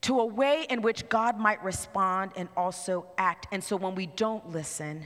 to 0.02 0.18
a 0.18 0.26
way 0.26 0.66
in 0.68 0.82
which 0.82 1.08
God 1.08 1.38
might 1.38 1.62
respond 1.62 2.32
and 2.36 2.48
also 2.56 3.06
act. 3.16 3.46
And 3.52 3.62
so 3.62 3.76
when 3.76 3.94
we 3.94 4.06
don't 4.06 4.50
listen, 4.50 5.04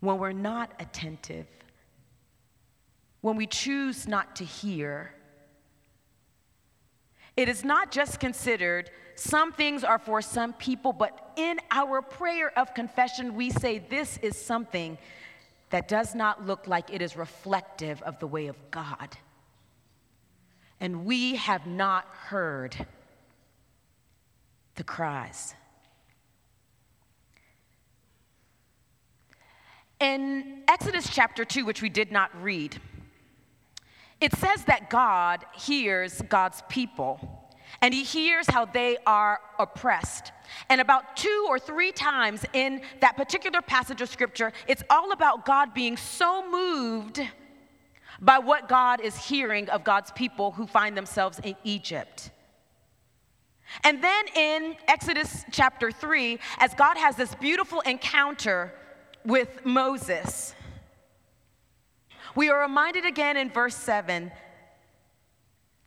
when 0.00 0.18
we're 0.18 0.32
not 0.32 0.72
attentive, 0.80 1.46
when 3.20 3.36
we 3.36 3.46
choose 3.46 4.06
not 4.06 4.36
to 4.36 4.44
hear, 4.44 5.12
it 7.38 7.48
is 7.48 7.64
not 7.64 7.92
just 7.92 8.18
considered 8.18 8.90
some 9.14 9.52
things 9.52 9.84
are 9.84 10.00
for 10.00 10.20
some 10.20 10.52
people, 10.54 10.92
but 10.92 11.32
in 11.36 11.60
our 11.70 12.02
prayer 12.02 12.50
of 12.58 12.74
confession, 12.74 13.36
we 13.36 13.48
say 13.50 13.78
this 13.78 14.18
is 14.22 14.36
something 14.36 14.98
that 15.70 15.86
does 15.86 16.16
not 16.16 16.44
look 16.44 16.66
like 16.66 16.92
it 16.92 17.00
is 17.00 17.16
reflective 17.16 18.02
of 18.02 18.18
the 18.18 18.26
way 18.26 18.48
of 18.48 18.56
God. 18.72 19.16
And 20.80 21.04
we 21.04 21.36
have 21.36 21.64
not 21.64 22.06
heard 22.06 22.74
the 24.74 24.82
cries. 24.82 25.54
In 30.00 30.64
Exodus 30.66 31.08
chapter 31.08 31.44
2, 31.44 31.64
which 31.64 31.82
we 31.82 31.88
did 31.88 32.10
not 32.10 32.30
read, 32.42 32.80
it 34.20 34.34
says 34.34 34.64
that 34.64 34.90
God 34.90 35.44
hears 35.54 36.20
God's 36.22 36.62
people 36.68 37.48
and 37.80 37.94
he 37.94 38.02
hears 38.02 38.48
how 38.48 38.64
they 38.64 38.96
are 39.06 39.40
oppressed. 39.58 40.32
And 40.68 40.80
about 40.80 41.16
two 41.16 41.46
or 41.48 41.58
three 41.58 41.92
times 41.92 42.44
in 42.52 42.80
that 43.00 43.16
particular 43.16 43.62
passage 43.62 44.00
of 44.00 44.08
scripture, 44.08 44.52
it's 44.66 44.82
all 44.90 45.12
about 45.12 45.44
God 45.44 45.74
being 45.74 45.96
so 45.96 46.48
moved 46.50 47.20
by 48.20 48.38
what 48.38 48.68
God 48.68 49.00
is 49.00 49.16
hearing 49.16 49.68
of 49.70 49.84
God's 49.84 50.10
people 50.12 50.50
who 50.52 50.66
find 50.66 50.96
themselves 50.96 51.38
in 51.44 51.54
Egypt. 51.62 52.30
And 53.84 54.02
then 54.02 54.24
in 54.34 54.76
Exodus 54.88 55.44
chapter 55.52 55.92
3, 55.92 56.38
as 56.58 56.74
God 56.74 56.96
has 56.96 57.16
this 57.16 57.34
beautiful 57.36 57.80
encounter 57.80 58.72
with 59.24 59.64
Moses, 59.64 60.54
we 62.34 62.48
are 62.50 62.60
reminded 62.60 63.04
again 63.04 63.36
in 63.36 63.50
verse 63.50 63.74
7 63.74 64.30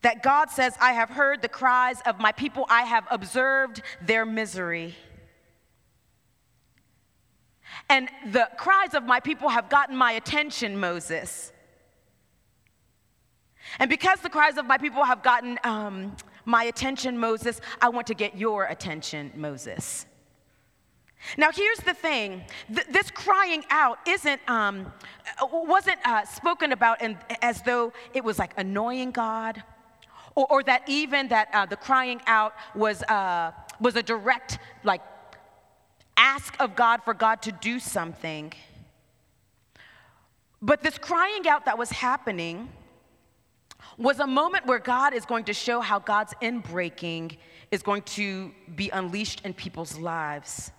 that 0.01 0.23
God 0.23 0.49
says, 0.49 0.75
I 0.79 0.93
have 0.93 1.09
heard 1.09 1.41
the 1.41 1.47
cries 1.47 2.01
of 2.05 2.19
my 2.19 2.31
people, 2.31 2.65
I 2.69 2.83
have 2.83 3.05
observed 3.11 3.81
their 4.01 4.25
misery. 4.25 4.95
And 7.89 8.09
the 8.31 8.49
cries 8.57 8.93
of 8.93 9.03
my 9.03 9.19
people 9.19 9.49
have 9.49 9.69
gotten 9.69 9.95
my 9.95 10.13
attention, 10.13 10.79
Moses. 10.79 11.51
And 13.79 13.89
because 13.89 14.19
the 14.19 14.29
cries 14.29 14.57
of 14.57 14.65
my 14.65 14.77
people 14.77 15.03
have 15.03 15.23
gotten 15.23 15.59
um, 15.63 16.15
my 16.45 16.63
attention, 16.63 17.17
Moses, 17.17 17.61
I 17.81 17.89
want 17.89 18.07
to 18.07 18.13
get 18.13 18.37
your 18.37 18.65
attention, 18.65 19.31
Moses. 19.35 20.05
Now, 21.37 21.51
here's 21.51 21.79
the 21.79 21.93
thing 21.93 22.43
Th- 22.73 22.87
this 22.87 23.11
crying 23.11 23.63
out 23.69 23.99
isn't, 24.07 24.41
um, 24.47 24.91
wasn't 25.51 25.99
uh, 26.05 26.25
spoken 26.25 26.71
about 26.71 27.01
in, 27.01 27.17
as 27.41 27.61
though 27.61 27.93
it 28.13 28.23
was 28.23 28.39
like 28.39 28.53
annoying 28.57 29.11
God 29.11 29.63
or, 30.35 30.47
or 30.49 30.63
that 30.63 30.83
even 30.87 31.27
that 31.29 31.49
uh, 31.53 31.65
the 31.65 31.75
crying 31.75 32.21
out 32.27 32.53
was, 32.75 33.03
uh, 33.03 33.51
was 33.79 33.95
a 33.95 34.03
direct, 34.03 34.59
like, 34.83 35.01
ask 36.17 36.55
of 36.59 36.75
God 36.75 37.03
for 37.03 37.13
God 37.13 37.41
to 37.43 37.51
do 37.51 37.79
something. 37.79 38.53
But 40.61 40.81
this 40.81 40.97
crying 40.97 41.47
out 41.47 41.65
that 41.65 41.77
was 41.77 41.89
happening 41.89 42.69
was 43.97 44.19
a 44.19 44.27
moment 44.27 44.65
where 44.65 44.79
God 44.79 45.13
is 45.13 45.25
going 45.25 45.45
to 45.45 45.53
show 45.53 45.81
how 45.81 45.99
God's 45.99 46.33
inbreaking 46.41 47.37
is 47.71 47.81
going 47.81 48.03
to 48.03 48.51
be 48.75 48.89
unleashed 48.89 49.41
in 49.43 49.53
people's 49.53 49.97
lives. 49.97 50.71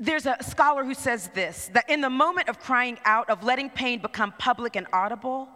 There's 0.00 0.24
a 0.24 0.42
scholar 0.42 0.82
who 0.82 0.94
says 0.94 1.28
this 1.34 1.70
that 1.74 1.88
in 1.90 2.00
the 2.00 2.08
moment 2.08 2.48
of 2.48 2.58
crying 2.58 2.98
out, 3.04 3.28
of 3.28 3.44
letting 3.44 3.68
pain 3.68 4.00
become 4.00 4.32
public 4.38 4.74
and 4.74 4.86
audible, 4.94 5.48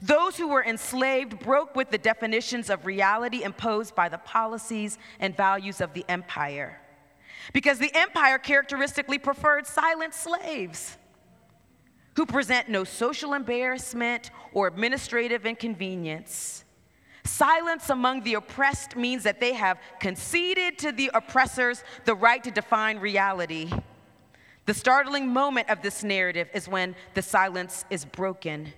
those 0.00 0.36
who 0.36 0.48
were 0.48 0.62
enslaved 0.62 1.38
broke 1.40 1.74
with 1.74 1.90
the 1.90 1.98
definitions 1.98 2.68
of 2.68 2.84
reality 2.84 3.42
imposed 3.42 3.94
by 3.94 4.10
the 4.10 4.18
policies 4.18 4.98
and 5.18 5.34
values 5.34 5.80
of 5.80 5.94
the 5.94 6.04
empire. 6.08 6.80
Because 7.54 7.78
the 7.78 7.90
empire 7.94 8.38
characteristically 8.38 9.18
preferred 9.18 9.66
silent 9.66 10.14
slaves 10.14 10.98
who 12.14 12.26
present 12.26 12.68
no 12.68 12.84
social 12.84 13.32
embarrassment 13.32 14.30
or 14.52 14.66
administrative 14.66 15.46
inconvenience. 15.46 16.64
Silence 17.24 17.88
among 17.88 18.22
the 18.22 18.34
oppressed 18.34 18.96
means 18.96 19.22
that 19.22 19.40
they 19.40 19.52
have 19.52 19.78
conceded 20.00 20.78
to 20.78 20.90
the 20.90 21.10
oppressors 21.14 21.84
the 22.04 22.14
right 22.14 22.42
to 22.42 22.50
define 22.50 22.98
reality. 22.98 23.70
The 24.66 24.74
startling 24.74 25.28
moment 25.28 25.70
of 25.70 25.82
this 25.82 26.02
narrative 26.02 26.48
is 26.52 26.68
when 26.68 26.94
the 27.14 27.22
silence 27.22 27.84
is 27.90 28.04
broken, 28.04 28.72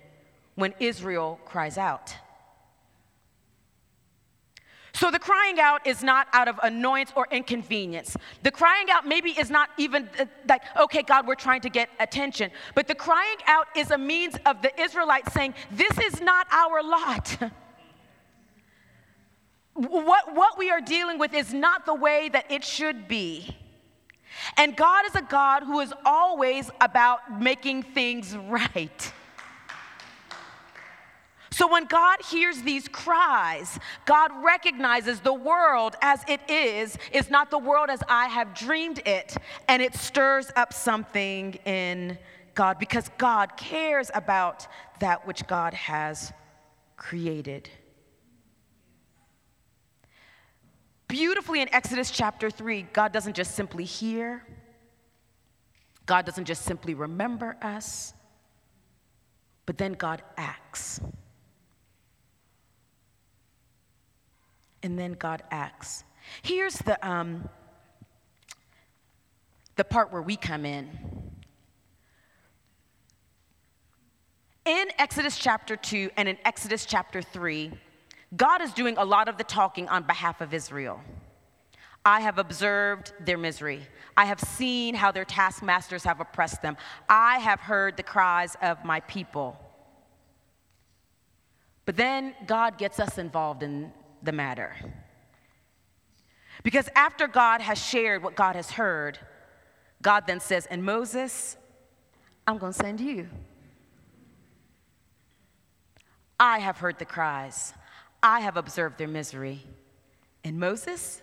when 0.55 0.73
Israel 0.79 1.39
cries 1.45 1.77
out. 1.77 2.15
So 4.93 5.11
the 5.11 5.19
crying 5.19 5.59
out 5.59 5.85
is 5.85 6.01
not 6.01 6.27
out 6.31 6.47
of 6.47 6.57
annoyance 6.63 7.11
or 7.17 7.27
inconvenience. 7.29 8.15
The 8.43 8.51
crying 8.51 8.89
out 8.89 9.05
maybe 9.05 9.31
is 9.31 9.49
not 9.49 9.69
even 9.77 10.09
uh, 10.17 10.25
like, 10.47 10.61
okay, 10.77 11.01
God, 11.01 11.27
we're 11.27 11.35
trying 11.35 11.59
to 11.61 11.69
get 11.69 11.89
attention. 11.99 12.49
But 12.75 12.87
the 12.87 12.95
crying 12.95 13.37
out 13.45 13.67
is 13.75 13.91
a 13.91 13.97
means 13.97 14.37
of 14.45 14.61
the 14.61 14.71
Israelites 14.81 15.33
saying, 15.33 15.53
this 15.69 15.97
is 15.99 16.21
not 16.21 16.47
our 16.49 16.81
lot. 16.81 17.37
what, 19.75 20.33
what 20.33 20.57
we 20.57 20.71
are 20.71 20.81
dealing 20.81 21.19
with 21.19 21.33
is 21.33 21.53
not 21.53 21.85
the 21.85 21.93
way 21.93 22.29
that 22.29 22.49
it 22.49 22.63
should 22.63 23.07
be. 23.07 23.55
And 24.57 24.75
God 24.75 25.05
is 25.05 25.15
a 25.15 25.21
God 25.21 25.63
who 25.63 25.79
is 25.81 25.93
always 26.05 26.69
about 26.81 27.41
making 27.41 27.83
things 27.83 28.35
right. 28.47 29.13
So 31.51 31.71
when 31.71 31.85
God 31.85 32.17
hears 32.29 32.61
these 32.63 32.89
cries, 32.89 33.79
God 34.05 34.31
recognizes 34.43 35.21
the 35.21 35.33
world 35.33 35.95
as 36.01 36.21
it 36.27 36.41
is 36.49 36.97
is 37.13 37.29
not 37.29 37.49
the 37.49 37.57
world 37.57 37.89
as 37.89 38.01
I 38.09 38.27
have 38.27 38.53
dreamed 38.53 38.99
it, 39.05 39.37
and 39.69 39.81
it 39.81 39.95
stirs 39.95 40.51
up 40.57 40.73
something 40.73 41.53
in 41.63 42.17
God 42.55 42.77
because 42.77 43.09
God 43.17 43.55
cares 43.55 44.11
about 44.13 44.67
that 44.99 45.25
which 45.25 45.47
God 45.47 45.73
has 45.73 46.33
created. 46.97 47.69
Beautifully 51.15 51.61
in 51.61 51.73
Exodus 51.73 52.11
chapter 52.11 52.49
3, 52.49 52.87
God 52.91 53.13
doesn't 53.13 53.37
just 53.37 53.55
simply 53.55 53.85
hear, 53.85 54.43
God 56.05 56.25
doesn't 56.25 56.43
just 56.43 56.63
simply 56.63 56.93
remember 56.93 57.55
us, 57.61 58.13
but 59.65 59.77
then 59.77 59.93
God 59.93 60.21
acts. 60.35 60.99
And 64.83 64.99
then 64.99 65.13
God 65.13 65.41
acts. 65.51 66.03
Here's 66.41 66.75
the, 66.79 67.07
um, 67.07 67.47
the 69.77 69.85
part 69.85 70.11
where 70.11 70.21
we 70.21 70.35
come 70.35 70.65
in. 70.65 70.89
In 74.65 74.87
Exodus 74.99 75.37
chapter 75.37 75.77
2 75.77 76.09
and 76.17 76.27
in 76.27 76.37
Exodus 76.43 76.85
chapter 76.85 77.21
3, 77.21 77.71
God 78.35 78.61
is 78.61 78.73
doing 78.73 78.97
a 78.97 79.05
lot 79.05 79.27
of 79.27 79.37
the 79.37 79.43
talking 79.43 79.87
on 79.89 80.03
behalf 80.03 80.41
of 80.41 80.53
Israel. 80.53 81.01
I 82.05 82.21
have 82.21 82.37
observed 82.37 83.13
their 83.19 83.37
misery. 83.37 83.81
I 84.15 84.25
have 84.25 84.39
seen 84.39 84.93
how 84.93 85.11
their 85.11 85.25
taskmasters 85.25 86.03
have 86.03 86.19
oppressed 86.19 86.61
them. 86.61 86.77
I 87.09 87.39
have 87.39 87.59
heard 87.59 87.97
the 87.97 88.03
cries 88.03 88.55
of 88.61 88.85
my 88.85 88.99
people. 89.01 89.59
But 91.85 91.97
then 91.97 92.33
God 92.45 92.77
gets 92.77 92.99
us 92.99 93.17
involved 93.17 93.63
in 93.63 93.91
the 94.21 94.31
matter. 94.31 94.75
Because 96.63 96.89
after 96.95 97.27
God 97.27 97.61
has 97.61 97.83
shared 97.83 98.23
what 98.23 98.35
God 98.35 98.55
has 98.55 98.71
heard, 98.71 99.19
God 100.01 100.25
then 100.27 100.39
says, 100.39 100.65
And 100.67 100.83
Moses, 100.83 101.57
I'm 102.47 102.57
going 102.57 102.73
to 102.73 102.79
send 102.79 102.99
you. 102.99 103.27
I 106.39 106.59
have 106.59 106.77
heard 106.77 106.99
the 106.99 107.05
cries, 107.05 107.73
I 108.27 108.39
have 108.39 108.57
observed 108.57 108.97
their 108.97 109.07
misery. 109.07 109.61
And 110.43 110.59
Moses, 110.59 111.21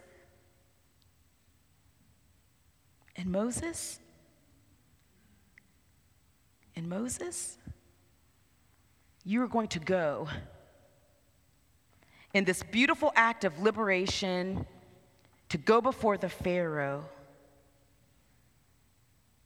and 3.16 3.26
Moses, 3.26 3.98
and 6.76 6.88
Moses, 6.88 7.58
you 9.24 9.42
are 9.42 9.48
going 9.48 9.66
to 9.68 9.80
go 9.80 10.28
in 12.34 12.44
this 12.44 12.62
beautiful 12.62 13.12
act 13.16 13.42
of 13.42 13.60
liberation 13.60 14.64
to 15.48 15.58
go 15.58 15.80
before 15.80 16.16
the 16.16 16.28
Pharaoh 16.28 17.04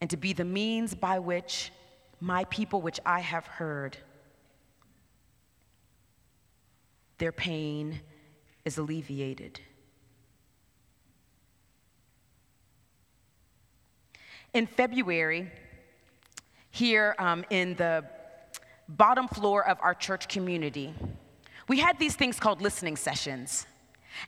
and 0.03 0.11
to 0.11 0.19
be 0.19 0.35
the 0.35 0.45
means 0.45 0.95
by 0.95 1.21
which 1.21 1.73
my 2.21 2.45
people, 2.45 2.83
which 2.83 3.01
I 3.07 3.21
have 3.21 3.47
heard, 3.47 3.97
their 7.19 7.33
pain 7.33 8.01
is 8.65 8.79
alleviated. 8.79 9.61
In 14.53 14.67
February, 14.67 15.51
here 16.71 17.15
um, 17.19 17.45
in 17.51 17.75
the 17.75 18.05
bottom 18.89 19.29
floor 19.29 19.67
of 19.67 19.79
our 19.81 19.95
church 19.95 20.29
community, 20.29 20.95
we 21.69 21.79
had 21.81 21.99
these 21.99 22.15
things 22.15 22.39
called 22.39 22.63
listening 22.63 22.97
sessions. 22.97 23.67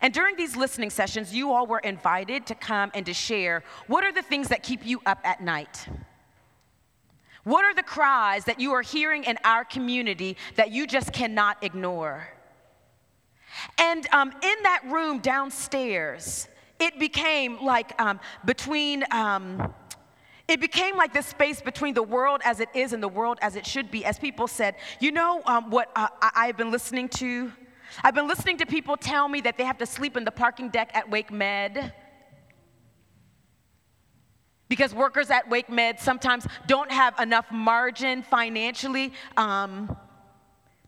And 0.00 0.12
during 0.12 0.36
these 0.36 0.56
listening 0.56 0.90
sessions, 0.90 1.34
you 1.34 1.52
all 1.52 1.66
were 1.66 1.78
invited 1.78 2.46
to 2.46 2.54
come 2.54 2.90
and 2.94 3.06
to 3.06 3.14
share 3.14 3.62
what 3.86 4.04
are 4.04 4.12
the 4.12 4.22
things 4.22 4.48
that 4.48 4.62
keep 4.62 4.84
you 4.84 5.00
up 5.06 5.20
at 5.24 5.40
night? 5.40 5.86
What 7.44 7.64
are 7.64 7.74
the 7.74 7.82
cries 7.82 8.44
that 8.44 8.60
you 8.60 8.72
are 8.72 8.82
hearing 8.82 9.24
in 9.24 9.38
our 9.44 9.64
community 9.64 10.36
that 10.56 10.70
you 10.70 10.86
just 10.86 11.12
cannot 11.12 11.62
ignore? 11.62 12.28
And 13.78 14.06
um, 14.12 14.30
in 14.30 14.56
that 14.64 14.82
room 14.86 15.20
downstairs, 15.20 16.48
it 16.80 16.98
became 16.98 17.62
like 17.62 18.00
um, 18.00 18.20
between, 18.44 19.04
um, 19.10 19.72
it 20.48 20.60
became 20.60 20.96
like 20.96 21.12
this 21.12 21.26
space 21.26 21.60
between 21.60 21.94
the 21.94 22.02
world 22.02 22.40
as 22.44 22.60
it 22.60 22.68
is 22.74 22.92
and 22.92 23.02
the 23.02 23.08
world 23.08 23.38
as 23.40 23.56
it 23.56 23.66
should 23.66 23.90
be, 23.90 24.04
as 24.04 24.18
people 24.18 24.48
said, 24.48 24.74
you 25.00 25.12
know 25.12 25.42
um, 25.46 25.70
what 25.70 25.90
uh, 25.94 26.08
I- 26.20 26.46
have 26.46 26.56
been 26.56 26.70
listening 26.70 27.08
to? 27.10 27.52
I've 28.02 28.14
been 28.14 28.28
listening 28.28 28.58
to 28.58 28.66
people 28.66 28.96
tell 28.96 29.28
me 29.28 29.40
that 29.42 29.56
they 29.56 29.64
have 29.64 29.78
to 29.78 29.86
sleep 29.86 30.16
in 30.16 30.24
the 30.24 30.30
parking 30.30 30.68
deck 30.68 30.90
at 30.94 31.08
Wake 31.08 31.30
Med. 31.30 31.92
Because 34.68 34.94
workers 34.94 35.30
at 35.30 35.48
Wake 35.48 35.70
Med 35.70 35.98
sometimes 35.98 36.46
don't 36.66 36.90
have 36.90 37.18
enough 37.18 37.50
margin 37.50 38.22
financially 38.22 39.14
um, 39.36 39.96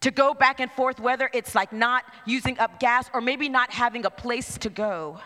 to 0.01 0.11
go 0.11 0.35
back 0.35 0.61
and 0.61 0.71
forth, 0.73 0.99
whether 0.99 1.31
it's 1.33 1.55
like 1.55 1.73
not 1.73 2.05
using 2.25 2.59
up 2.59 2.81
gas 2.81 3.11
or 3.13 3.21
maybe 3.21 3.49
not 3.49 3.71
having 3.71 4.05
a 4.05 4.11
place 4.11 4.57
to 4.59 4.71
go. 4.71 5.21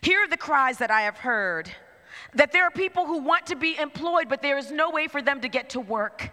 Here 0.00 0.22
are 0.22 0.28
the 0.28 0.36
cries 0.36 0.78
that 0.78 0.90
I 0.90 1.02
have 1.02 1.18
heard 1.18 1.70
that 2.34 2.52
there 2.52 2.64
are 2.64 2.70
people 2.70 3.06
who 3.06 3.18
want 3.18 3.46
to 3.46 3.56
be 3.56 3.76
employed, 3.78 4.28
but 4.28 4.42
there 4.42 4.58
is 4.58 4.70
no 4.70 4.90
way 4.90 5.08
for 5.08 5.22
them 5.22 5.40
to 5.40 5.48
get 5.48 5.70
to 5.70 5.80
work. 5.80 6.30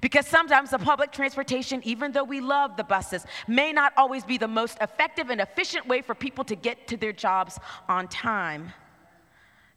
Because 0.00 0.26
sometimes 0.26 0.70
the 0.70 0.78
public 0.78 1.12
transportation, 1.12 1.80
even 1.84 2.12
though 2.12 2.24
we 2.24 2.40
love 2.40 2.76
the 2.76 2.84
buses, 2.84 3.24
may 3.48 3.72
not 3.72 3.92
always 3.96 4.22
be 4.22 4.36
the 4.36 4.48
most 4.48 4.76
effective 4.80 5.30
and 5.30 5.40
efficient 5.40 5.86
way 5.86 6.02
for 6.02 6.14
people 6.14 6.44
to 6.44 6.54
get 6.54 6.86
to 6.88 6.96
their 6.96 7.12
jobs 7.12 7.58
on 7.88 8.08
time. 8.08 8.72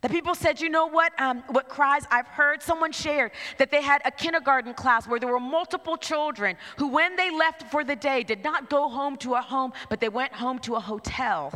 The 0.01 0.09
people 0.09 0.35
said, 0.35 0.61
you 0.61 0.69
know 0.69 0.85
what? 0.85 1.19
Um, 1.19 1.43
what 1.49 1.69
cries 1.69 2.03
I've 2.11 2.27
heard? 2.27 2.61
Someone 2.61 2.91
shared 2.91 3.31
that 3.57 3.71
they 3.71 3.81
had 3.81 4.01
a 4.05 4.11
kindergarten 4.11 4.75
class 4.75 5.07
where 5.07 5.19
there 5.19 5.31
were 5.31 5.39
multiple 5.39 5.97
children 5.97 6.55
who, 6.77 6.89
when 6.89 7.15
they 7.15 7.31
left 7.31 7.63
for 7.71 7.83
the 7.83 7.95
day, 7.95 8.21
did 8.21 8.43
not 8.43 8.69
go 8.69 8.89
home 8.89 9.17
to 9.17 9.33
a 9.33 9.41
home, 9.41 9.73
but 9.89 9.99
they 9.99 10.09
went 10.09 10.33
home 10.33 10.59
to 10.59 10.75
a 10.75 10.79
hotel. 10.79 11.51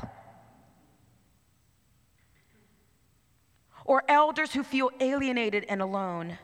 Or 3.85 4.03
elders 4.07 4.53
who 4.53 4.63
feel 4.63 4.89
alienated 4.99 5.65
and 5.69 5.81
alone. 5.81 6.39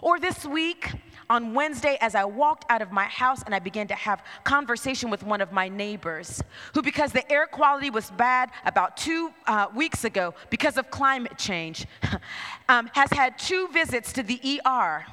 Or 0.00 0.20
this 0.20 0.44
week, 0.44 0.92
on 1.28 1.54
Wednesday, 1.54 1.98
as 2.00 2.14
I 2.14 2.24
walked 2.24 2.64
out 2.70 2.82
of 2.82 2.92
my 2.92 3.04
house 3.04 3.42
and 3.44 3.54
I 3.54 3.58
began 3.58 3.88
to 3.88 3.94
have 3.94 4.22
conversation 4.44 5.10
with 5.10 5.22
one 5.22 5.40
of 5.40 5.52
my 5.52 5.68
neighbors, 5.68 6.42
who, 6.74 6.82
because 6.82 7.12
the 7.12 7.30
air 7.30 7.46
quality 7.46 7.90
was 7.90 8.10
bad 8.12 8.50
about 8.64 8.96
two 8.96 9.32
uh, 9.46 9.66
weeks 9.74 10.04
ago 10.04 10.34
because 10.50 10.76
of 10.76 10.90
climate 10.90 11.38
change, 11.38 11.86
um, 12.68 12.90
has 12.92 13.10
had 13.10 13.38
two 13.38 13.68
visits 13.68 14.12
to 14.12 14.22
the 14.22 14.60
ER 14.64 15.04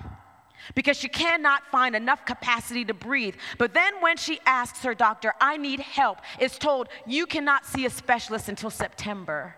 because 0.76 0.98
she 0.98 1.10
cannot 1.10 1.66
find 1.68 1.96
enough 1.96 2.26
capacity 2.26 2.86
to 2.86 2.94
breathe. 2.94 3.36
But 3.58 3.74
then 3.74 3.94
when 4.02 4.18
she 4.18 4.40
asks 4.46 4.84
her 4.84 4.94
doctor, 4.94 5.34
I 5.42 5.58
need 5.58 5.80
help, 5.80 6.20
is 6.40 6.58
told, 6.58 6.90
you 7.06 7.26
cannot 7.26 7.66
see 7.66 7.86
a 7.86 7.90
specialist 7.90 8.50
until 8.50 8.70
September. 8.70 9.56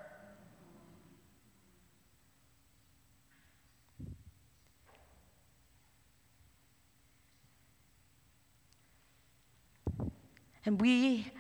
And 10.66 10.82
we 10.82 11.32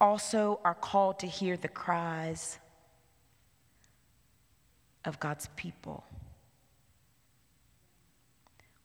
also 0.00 0.60
are 0.64 0.74
called 0.74 1.18
to 1.20 1.26
hear 1.26 1.56
the 1.56 1.68
cries 1.68 2.58
of 5.04 5.20
God's 5.20 5.48
people. 5.56 6.04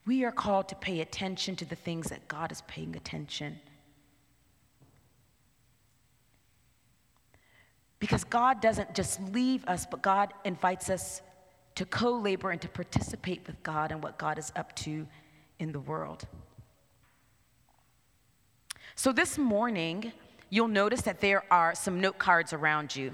We 0.06 0.24
are 0.26 0.32
called 0.32 0.68
to 0.70 0.76
pay 0.76 1.02
attention 1.02 1.56
to 1.58 1.66
the 1.66 1.76
things 1.76 2.10
that 2.10 2.28
God 2.28 2.52
is 2.52 2.62
paying 2.68 2.96
attention. 2.96 3.60
Because 8.00 8.24
God 8.24 8.62
doesn't 8.62 8.96
just 8.96 9.22
leave 9.32 9.64
us, 9.68 9.86
but 9.86 10.02
God 10.02 10.34
invites 10.44 10.90
us 10.90 11.22
to 11.76 11.86
co 11.86 12.12
labor 12.12 12.50
and 12.50 12.60
to 12.62 12.68
participate 12.68 13.42
with 13.46 13.62
God 13.64 13.92
and 13.92 14.04
what 14.04 14.18
God 14.18 14.40
is 14.40 14.52
up 14.56 14.76
to 14.78 15.08
in 15.60 15.72
the 15.72 15.80
world. 15.80 16.26
So 19.02 19.12
this 19.12 19.40
morning, 19.40 20.12
you'll 20.52 20.68
notice 20.68 21.02
that 21.02 21.22
there 21.22 21.44
are 21.50 21.74
some 21.74 22.00
note 22.00 22.20
cards 22.20 22.54
around 22.54 22.96
you. 22.96 23.12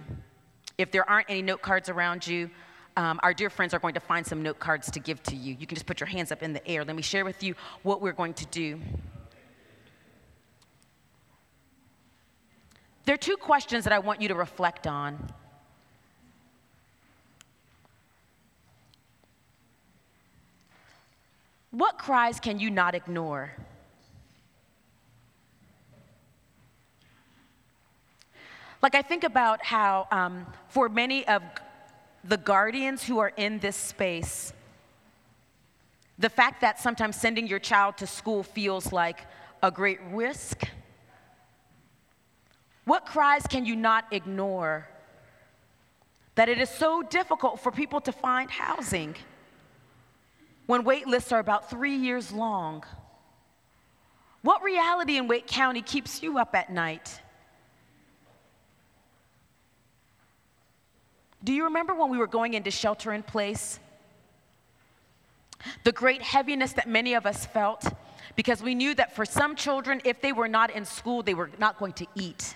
If 0.77 0.91
there 0.91 1.09
aren't 1.09 1.29
any 1.29 1.41
note 1.41 1.61
cards 1.61 1.87
around 1.87 2.27
you, 2.27 2.49
um, 2.97 3.21
our 3.23 3.33
dear 3.33 3.49
friends 3.49 3.73
are 3.73 3.79
going 3.79 3.93
to 3.93 4.01
find 4.01 4.27
some 4.27 4.43
note 4.43 4.59
cards 4.59 4.91
to 4.91 4.99
give 4.99 5.23
to 5.23 5.35
you. 5.37 5.55
You 5.57 5.65
can 5.65 5.77
just 5.77 5.85
put 5.85 6.01
your 6.01 6.07
hands 6.07 6.29
up 6.29 6.43
in 6.43 6.51
the 6.51 6.67
air. 6.67 6.83
Let 6.83 6.93
me 6.93 7.01
share 7.01 7.23
with 7.23 7.41
you 7.41 7.55
what 7.83 8.01
we're 8.01 8.11
going 8.11 8.33
to 8.33 8.45
do. 8.47 8.81
There 13.05 13.13
are 13.13 13.17
two 13.17 13.37
questions 13.37 13.85
that 13.85 13.93
I 13.93 13.99
want 13.99 14.21
you 14.21 14.27
to 14.27 14.35
reflect 14.35 14.87
on. 14.87 15.31
What 21.71 21.97
cries 21.97 22.41
can 22.41 22.59
you 22.59 22.69
not 22.69 22.93
ignore? 22.93 23.53
Like, 28.81 28.95
I 28.95 29.01
think 29.01 29.23
about 29.23 29.63
how, 29.63 30.07
um, 30.11 30.45
for 30.69 30.87
many 30.89 31.27
of 31.27 31.41
the 32.23 32.37
guardians 32.37 33.03
who 33.03 33.19
are 33.19 33.31
in 33.35 33.59
this 33.59 33.75
space, 33.75 34.53
the 36.19 36.29
fact 36.29 36.61
that 36.61 36.79
sometimes 36.79 37.15
sending 37.15 37.47
your 37.47 37.59
child 37.59 37.97
to 37.97 38.07
school 38.07 38.43
feels 38.43 38.91
like 38.91 39.25
a 39.61 39.71
great 39.71 39.99
risk. 40.11 40.67
What 42.85 43.05
cries 43.05 43.45
can 43.47 43.65
you 43.65 43.75
not 43.75 44.05
ignore? 44.11 44.87
That 46.35 46.49
it 46.49 46.59
is 46.59 46.69
so 46.69 47.01
difficult 47.01 47.59
for 47.59 47.71
people 47.71 48.01
to 48.01 48.11
find 48.11 48.49
housing 48.49 49.15
when 50.67 50.83
wait 50.83 51.07
lists 51.07 51.31
are 51.31 51.39
about 51.39 51.69
three 51.69 51.95
years 51.95 52.31
long. 52.31 52.83
What 54.41 54.61
reality 54.61 55.17
in 55.17 55.27
Wake 55.27 55.47
County 55.47 55.81
keeps 55.81 56.21
you 56.21 56.37
up 56.37 56.55
at 56.55 56.71
night? 56.71 57.21
Do 61.43 61.53
you 61.53 61.65
remember 61.65 61.93
when 61.93 62.09
we 62.09 62.17
were 62.17 62.27
going 62.27 62.53
into 62.53 62.71
shelter 62.71 63.13
in 63.13 63.23
place? 63.23 63.79
The 65.83 65.91
great 65.91 66.21
heaviness 66.21 66.73
that 66.73 66.87
many 66.87 67.13
of 67.13 67.25
us 67.25 67.45
felt 67.45 67.85
because 68.35 68.61
we 68.61 68.75
knew 68.75 68.93
that 68.95 69.15
for 69.15 69.25
some 69.25 69.55
children, 69.55 70.01
if 70.05 70.21
they 70.21 70.31
were 70.31 70.47
not 70.47 70.69
in 70.71 70.85
school, 70.85 71.23
they 71.23 71.33
were 71.33 71.49
not 71.57 71.79
going 71.79 71.93
to 71.93 72.05
eat. 72.15 72.55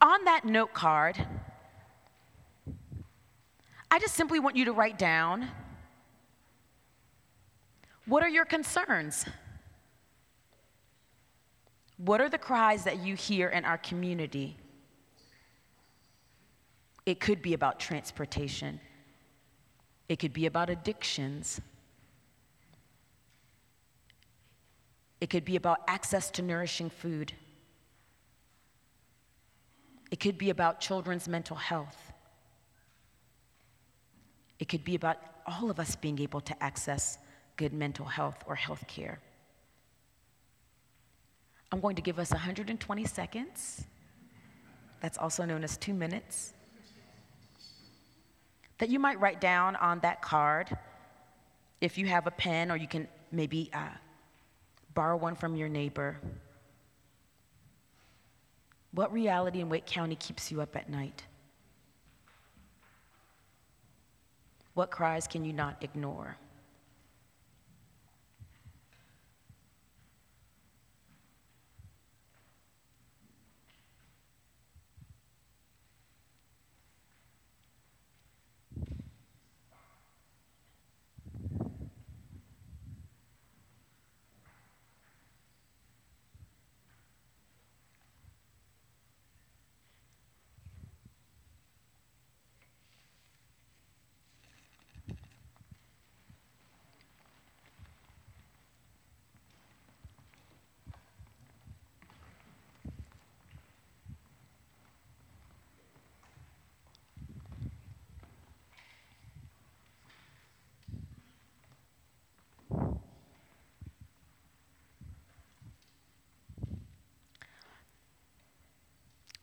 On 0.00 0.24
that 0.24 0.44
note 0.44 0.72
card, 0.72 1.16
I 3.90 3.98
just 3.98 4.14
simply 4.14 4.38
want 4.38 4.56
you 4.56 4.66
to 4.66 4.72
write 4.72 4.98
down 4.98 5.48
What 8.04 8.22
are 8.22 8.28
your 8.28 8.44
concerns? 8.44 9.24
What 11.96 12.20
are 12.20 12.28
the 12.28 12.38
cries 12.38 12.84
that 12.84 13.00
you 13.00 13.14
hear 13.14 13.48
in 13.48 13.64
our 13.64 13.78
community? 13.78 14.56
It 17.06 17.20
could 17.20 17.40
be 17.40 17.54
about 17.54 17.80
transportation. 17.80 18.80
It 20.08 20.18
could 20.18 20.32
be 20.32 20.46
about 20.46 20.68
addictions. 20.68 21.60
It 25.20 25.30
could 25.30 25.44
be 25.44 25.56
about 25.56 25.80
access 25.88 26.30
to 26.32 26.42
nourishing 26.42 26.90
food. 26.90 27.32
It 30.10 30.20
could 30.20 30.36
be 30.36 30.50
about 30.50 30.80
children's 30.80 31.26
mental 31.26 31.56
health. 31.56 32.12
It 34.58 34.68
could 34.68 34.84
be 34.84 34.94
about 34.94 35.18
all 35.46 35.70
of 35.70 35.80
us 35.80 35.96
being 35.96 36.18
able 36.20 36.40
to 36.42 36.62
access 36.62 37.18
good 37.56 37.72
mental 37.72 38.06
health 38.06 38.42
or 38.46 38.54
health 38.54 38.86
care. 38.86 39.20
I'm 41.72 41.80
going 41.80 41.96
to 41.96 42.02
give 42.02 42.18
us 42.18 42.30
120 42.30 43.04
seconds. 43.04 43.84
That's 45.00 45.18
also 45.18 45.44
known 45.44 45.64
as 45.64 45.76
two 45.76 45.94
minutes. 45.94 46.52
That 48.78 48.88
you 48.88 48.98
might 48.98 49.18
write 49.20 49.40
down 49.40 49.76
on 49.76 50.00
that 50.00 50.22
card 50.22 50.76
if 51.80 51.98
you 51.98 52.06
have 52.06 52.26
a 52.26 52.30
pen, 52.30 52.70
or 52.70 52.76
you 52.76 52.88
can 52.88 53.08
maybe 53.32 53.70
uh, 53.72 53.88
borrow 54.94 55.16
one 55.16 55.34
from 55.34 55.56
your 55.56 55.68
neighbor. 55.68 56.18
What 58.92 59.12
reality 59.12 59.60
in 59.60 59.68
Wake 59.68 59.86
County 59.86 60.16
keeps 60.16 60.50
you 60.50 60.62
up 60.62 60.74
at 60.76 60.88
night? 60.88 61.24
What 64.74 64.90
cries 64.90 65.26
can 65.26 65.44
you 65.44 65.52
not 65.52 65.76
ignore? 65.82 66.36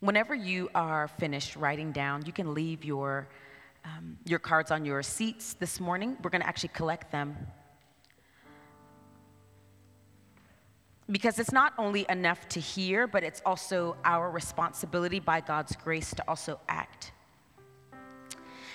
Whenever 0.03 0.35
you 0.35 0.69
are 0.75 1.07
finished 1.07 1.55
writing 1.55 1.93
down, 1.93 2.25
you 2.25 2.33
can 2.33 2.53
leave 2.53 2.83
your, 2.83 3.25
um, 3.85 4.17
your 4.25 4.37
cards 4.37 4.69
on 4.69 4.83
your 4.83 5.01
seats 5.01 5.53
this 5.53 5.79
morning. 5.79 6.17
We're 6.21 6.29
going 6.29 6.41
to 6.41 6.47
actually 6.47 6.71
collect 6.73 7.09
them. 7.09 7.37
Because 11.09 11.39
it's 11.39 11.53
not 11.53 11.71
only 11.77 12.05
enough 12.09 12.49
to 12.49 12.59
hear, 12.59 13.07
but 13.07 13.23
it's 13.23 13.41
also 13.45 13.95
our 14.03 14.29
responsibility 14.29 15.21
by 15.21 15.39
God's 15.39 15.73
grace 15.77 16.13
to 16.15 16.23
also 16.27 16.59
act. 16.67 17.13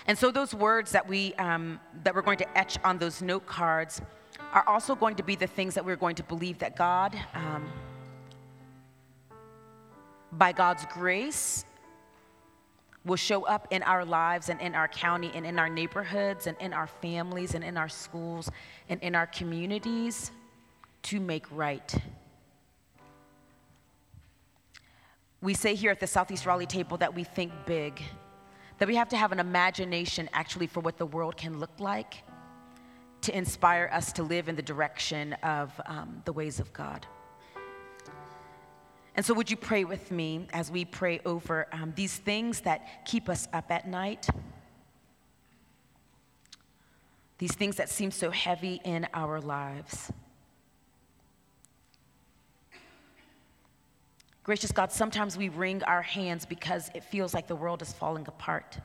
And 0.07 0.17
so 0.17 0.31
those 0.31 0.55
words 0.55 0.93
that 0.93 1.07
we 1.07 1.35
um, 1.35 1.79
that 2.03 2.15
we're 2.15 2.23
going 2.23 2.39
to 2.39 2.57
etch 2.57 2.79
on 2.83 2.97
those 2.97 3.21
note 3.21 3.45
cards 3.45 4.01
are 4.51 4.67
also 4.67 4.95
going 4.95 5.15
to 5.17 5.23
be 5.23 5.35
the 5.35 5.45
things 5.45 5.75
that 5.75 5.85
we're 5.85 5.95
going 5.95 6.15
to 6.15 6.23
believe 6.23 6.57
that 6.57 6.75
God 6.75 7.15
um, 7.35 7.69
by 10.31 10.51
God's 10.51 10.85
grace, 10.93 11.65
will 13.05 13.15
show 13.15 13.43
up 13.43 13.67
in 13.71 13.81
our 13.83 14.05
lives 14.05 14.49
and 14.49 14.59
in 14.61 14.75
our 14.75 14.87
county 14.87 15.31
and 15.33 15.45
in 15.45 15.57
our 15.57 15.69
neighborhoods 15.69 16.47
and 16.47 16.57
in 16.59 16.73
our 16.73 16.87
families 16.87 17.55
and 17.55 17.63
in 17.63 17.77
our 17.77 17.89
schools 17.89 18.51
and 18.89 19.01
in 19.01 19.15
our 19.15 19.27
communities 19.27 20.31
to 21.01 21.19
make 21.19 21.45
right. 21.51 21.95
We 25.41 25.53
say 25.53 25.75
here 25.75 25.91
at 25.91 26.01
the 26.01 26.07
Southeast 26.07 26.45
Raleigh 26.45 26.65
table 26.65 26.97
that 26.97 27.15
we 27.15 27.23
think 27.23 27.53
big, 27.65 28.01
that 28.77 28.87
we 28.87 28.95
have 28.95 29.07
to 29.09 29.17
have 29.17 29.31
an 29.31 29.39
imagination 29.39 30.29
actually 30.33 30.67
for 30.67 30.81
what 30.81 30.97
the 30.97 31.05
world 31.05 31.37
can 31.37 31.59
look 31.59 31.79
like 31.79 32.23
to 33.21 33.37
inspire 33.37 33.89
us 33.93 34.11
to 34.13 34.23
live 34.23 34.49
in 34.49 34.55
the 34.55 34.61
direction 34.61 35.33
of 35.43 35.71
um, 35.85 36.21
the 36.25 36.33
ways 36.33 36.59
of 36.59 36.71
God. 36.73 37.05
And 39.19 39.25
so, 39.25 39.33
would 39.33 39.51
you 39.51 39.57
pray 39.57 39.83
with 39.83 40.11
me 40.11 40.47
as 40.53 40.71
we 40.71 40.85
pray 40.85 41.19
over 41.25 41.67
um, 41.73 41.91
these 41.93 42.15
things 42.15 42.61
that 42.61 43.03
keep 43.03 43.27
us 43.27 43.49
up 43.51 43.69
at 43.69 43.85
night? 43.85 44.25
These 47.37 47.51
things 47.51 47.75
that 47.75 47.89
seem 47.89 48.11
so 48.11 48.31
heavy 48.31 48.79
in 48.85 49.09
our 49.13 49.41
lives. 49.41 50.09
Gracious 54.43 54.71
God, 54.71 54.89
sometimes 54.89 55.37
we 55.37 55.49
wring 55.49 55.83
our 55.83 56.01
hands 56.01 56.45
because 56.45 56.89
it 56.95 57.03
feels 57.03 57.33
like 57.33 57.45
the 57.45 57.57
world 57.57 57.81
is 57.81 57.91
falling 57.91 58.25
apart. 58.25 58.79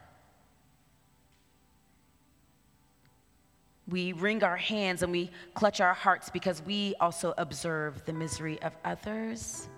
We 3.86 4.12
wring 4.14 4.42
our 4.42 4.56
hands 4.56 5.04
and 5.04 5.12
we 5.12 5.30
clutch 5.54 5.80
our 5.80 5.94
hearts 5.94 6.28
because 6.28 6.60
we 6.60 6.96
also 6.98 7.34
observe 7.38 8.04
the 8.04 8.12
misery 8.12 8.60
of 8.62 8.72
others. 8.84 9.68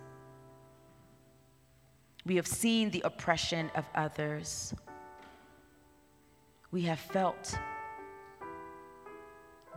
We 2.27 2.35
have 2.37 2.47
seen 2.49 2.91
the 2.91 3.03
oppression 3.03 3.71
of 3.77 3.89
others. 3.95 4.75
We 6.73 6.83
have 6.83 6.99
felt 6.99 7.57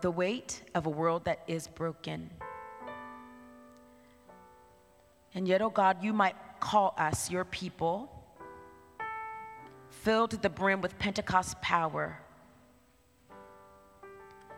the 0.01 0.09
weight 0.09 0.63
of 0.73 0.87
a 0.87 0.89
world 0.89 1.25
that 1.25 1.43
is 1.45 1.67
broken. 1.67 2.31
And 5.35 5.47
yet, 5.47 5.61
oh 5.61 5.69
God, 5.69 6.03
you 6.03 6.11
might 6.11 6.35
call 6.59 6.95
us, 6.97 7.29
your 7.29 7.45
people, 7.45 8.09
filled 9.91 10.31
to 10.31 10.37
the 10.37 10.49
brim 10.49 10.81
with 10.81 10.97
Pentecost 10.97 11.61
power, 11.61 12.17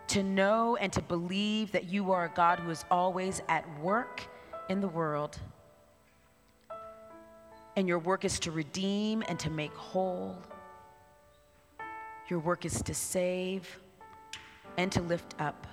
to 0.07 0.23
know 0.23 0.77
and 0.77 0.93
to 0.93 1.01
believe 1.01 1.73
that 1.73 1.89
you 1.89 2.13
are 2.13 2.23
a 2.23 2.33
God 2.33 2.59
who 2.59 2.69
is 2.69 2.85
always 2.89 3.41
at 3.49 3.65
work 3.81 4.23
in 4.69 4.79
the 4.79 4.87
world 4.87 5.37
and 7.81 7.89
your 7.89 7.97
work 7.97 8.25
is 8.25 8.39
to 8.39 8.51
redeem 8.51 9.23
and 9.27 9.39
to 9.39 9.49
make 9.49 9.73
whole. 9.73 10.37
Your 12.27 12.37
work 12.37 12.63
is 12.63 12.79
to 12.83 12.93
save 12.93 13.79
and 14.77 14.91
to 14.91 15.01
lift 15.01 15.33
up. 15.39 15.65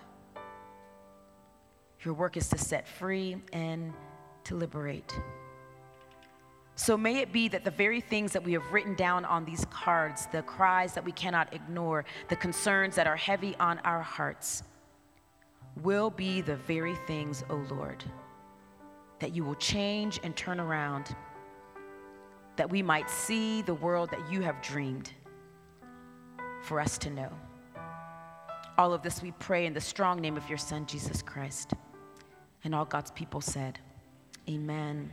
Your 2.04 2.14
work 2.14 2.38
is 2.38 2.48
to 2.48 2.56
set 2.56 2.88
free 2.88 3.36
and 3.52 3.92
to 4.44 4.56
liberate. 4.56 5.20
So 6.76 6.96
may 6.96 7.18
it 7.18 7.30
be 7.30 7.46
that 7.48 7.62
the 7.62 7.70
very 7.70 8.00
things 8.00 8.32
that 8.32 8.42
we 8.42 8.54
have 8.54 8.72
written 8.72 8.94
down 8.94 9.26
on 9.26 9.44
these 9.44 9.66
cards, 9.66 10.28
the 10.32 10.40
cries 10.40 10.94
that 10.94 11.04
we 11.04 11.12
cannot 11.12 11.52
ignore, 11.52 12.06
the 12.28 12.36
concerns 12.36 12.94
that 12.94 13.06
are 13.06 13.16
heavy 13.16 13.54
on 13.60 13.80
our 13.80 14.00
hearts, 14.00 14.62
will 15.82 16.08
be 16.08 16.40
the 16.40 16.56
very 16.56 16.94
things, 17.06 17.44
O 17.50 17.56
oh 17.56 17.74
Lord, 17.74 18.02
that 19.18 19.34
you 19.34 19.44
will 19.44 19.56
change 19.56 20.18
and 20.22 20.34
turn 20.34 20.58
around 20.58 21.14
that 22.58 22.68
we 22.68 22.82
might 22.82 23.08
see 23.08 23.62
the 23.62 23.74
world 23.74 24.10
that 24.10 24.30
you 24.30 24.42
have 24.42 24.60
dreamed 24.60 25.12
for 26.62 26.80
us 26.80 26.98
to 26.98 27.08
know. 27.08 27.32
All 28.76 28.92
of 28.92 29.02
this 29.02 29.22
we 29.22 29.30
pray 29.32 29.64
in 29.64 29.72
the 29.72 29.80
strong 29.80 30.20
name 30.20 30.36
of 30.36 30.46
your 30.48 30.58
Son, 30.58 30.84
Jesus 30.84 31.22
Christ. 31.22 31.72
And 32.64 32.74
all 32.74 32.84
God's 32.84 33.12
people 33.12 33.40
said, 33.40 33.78
Amen. 34.48 35.10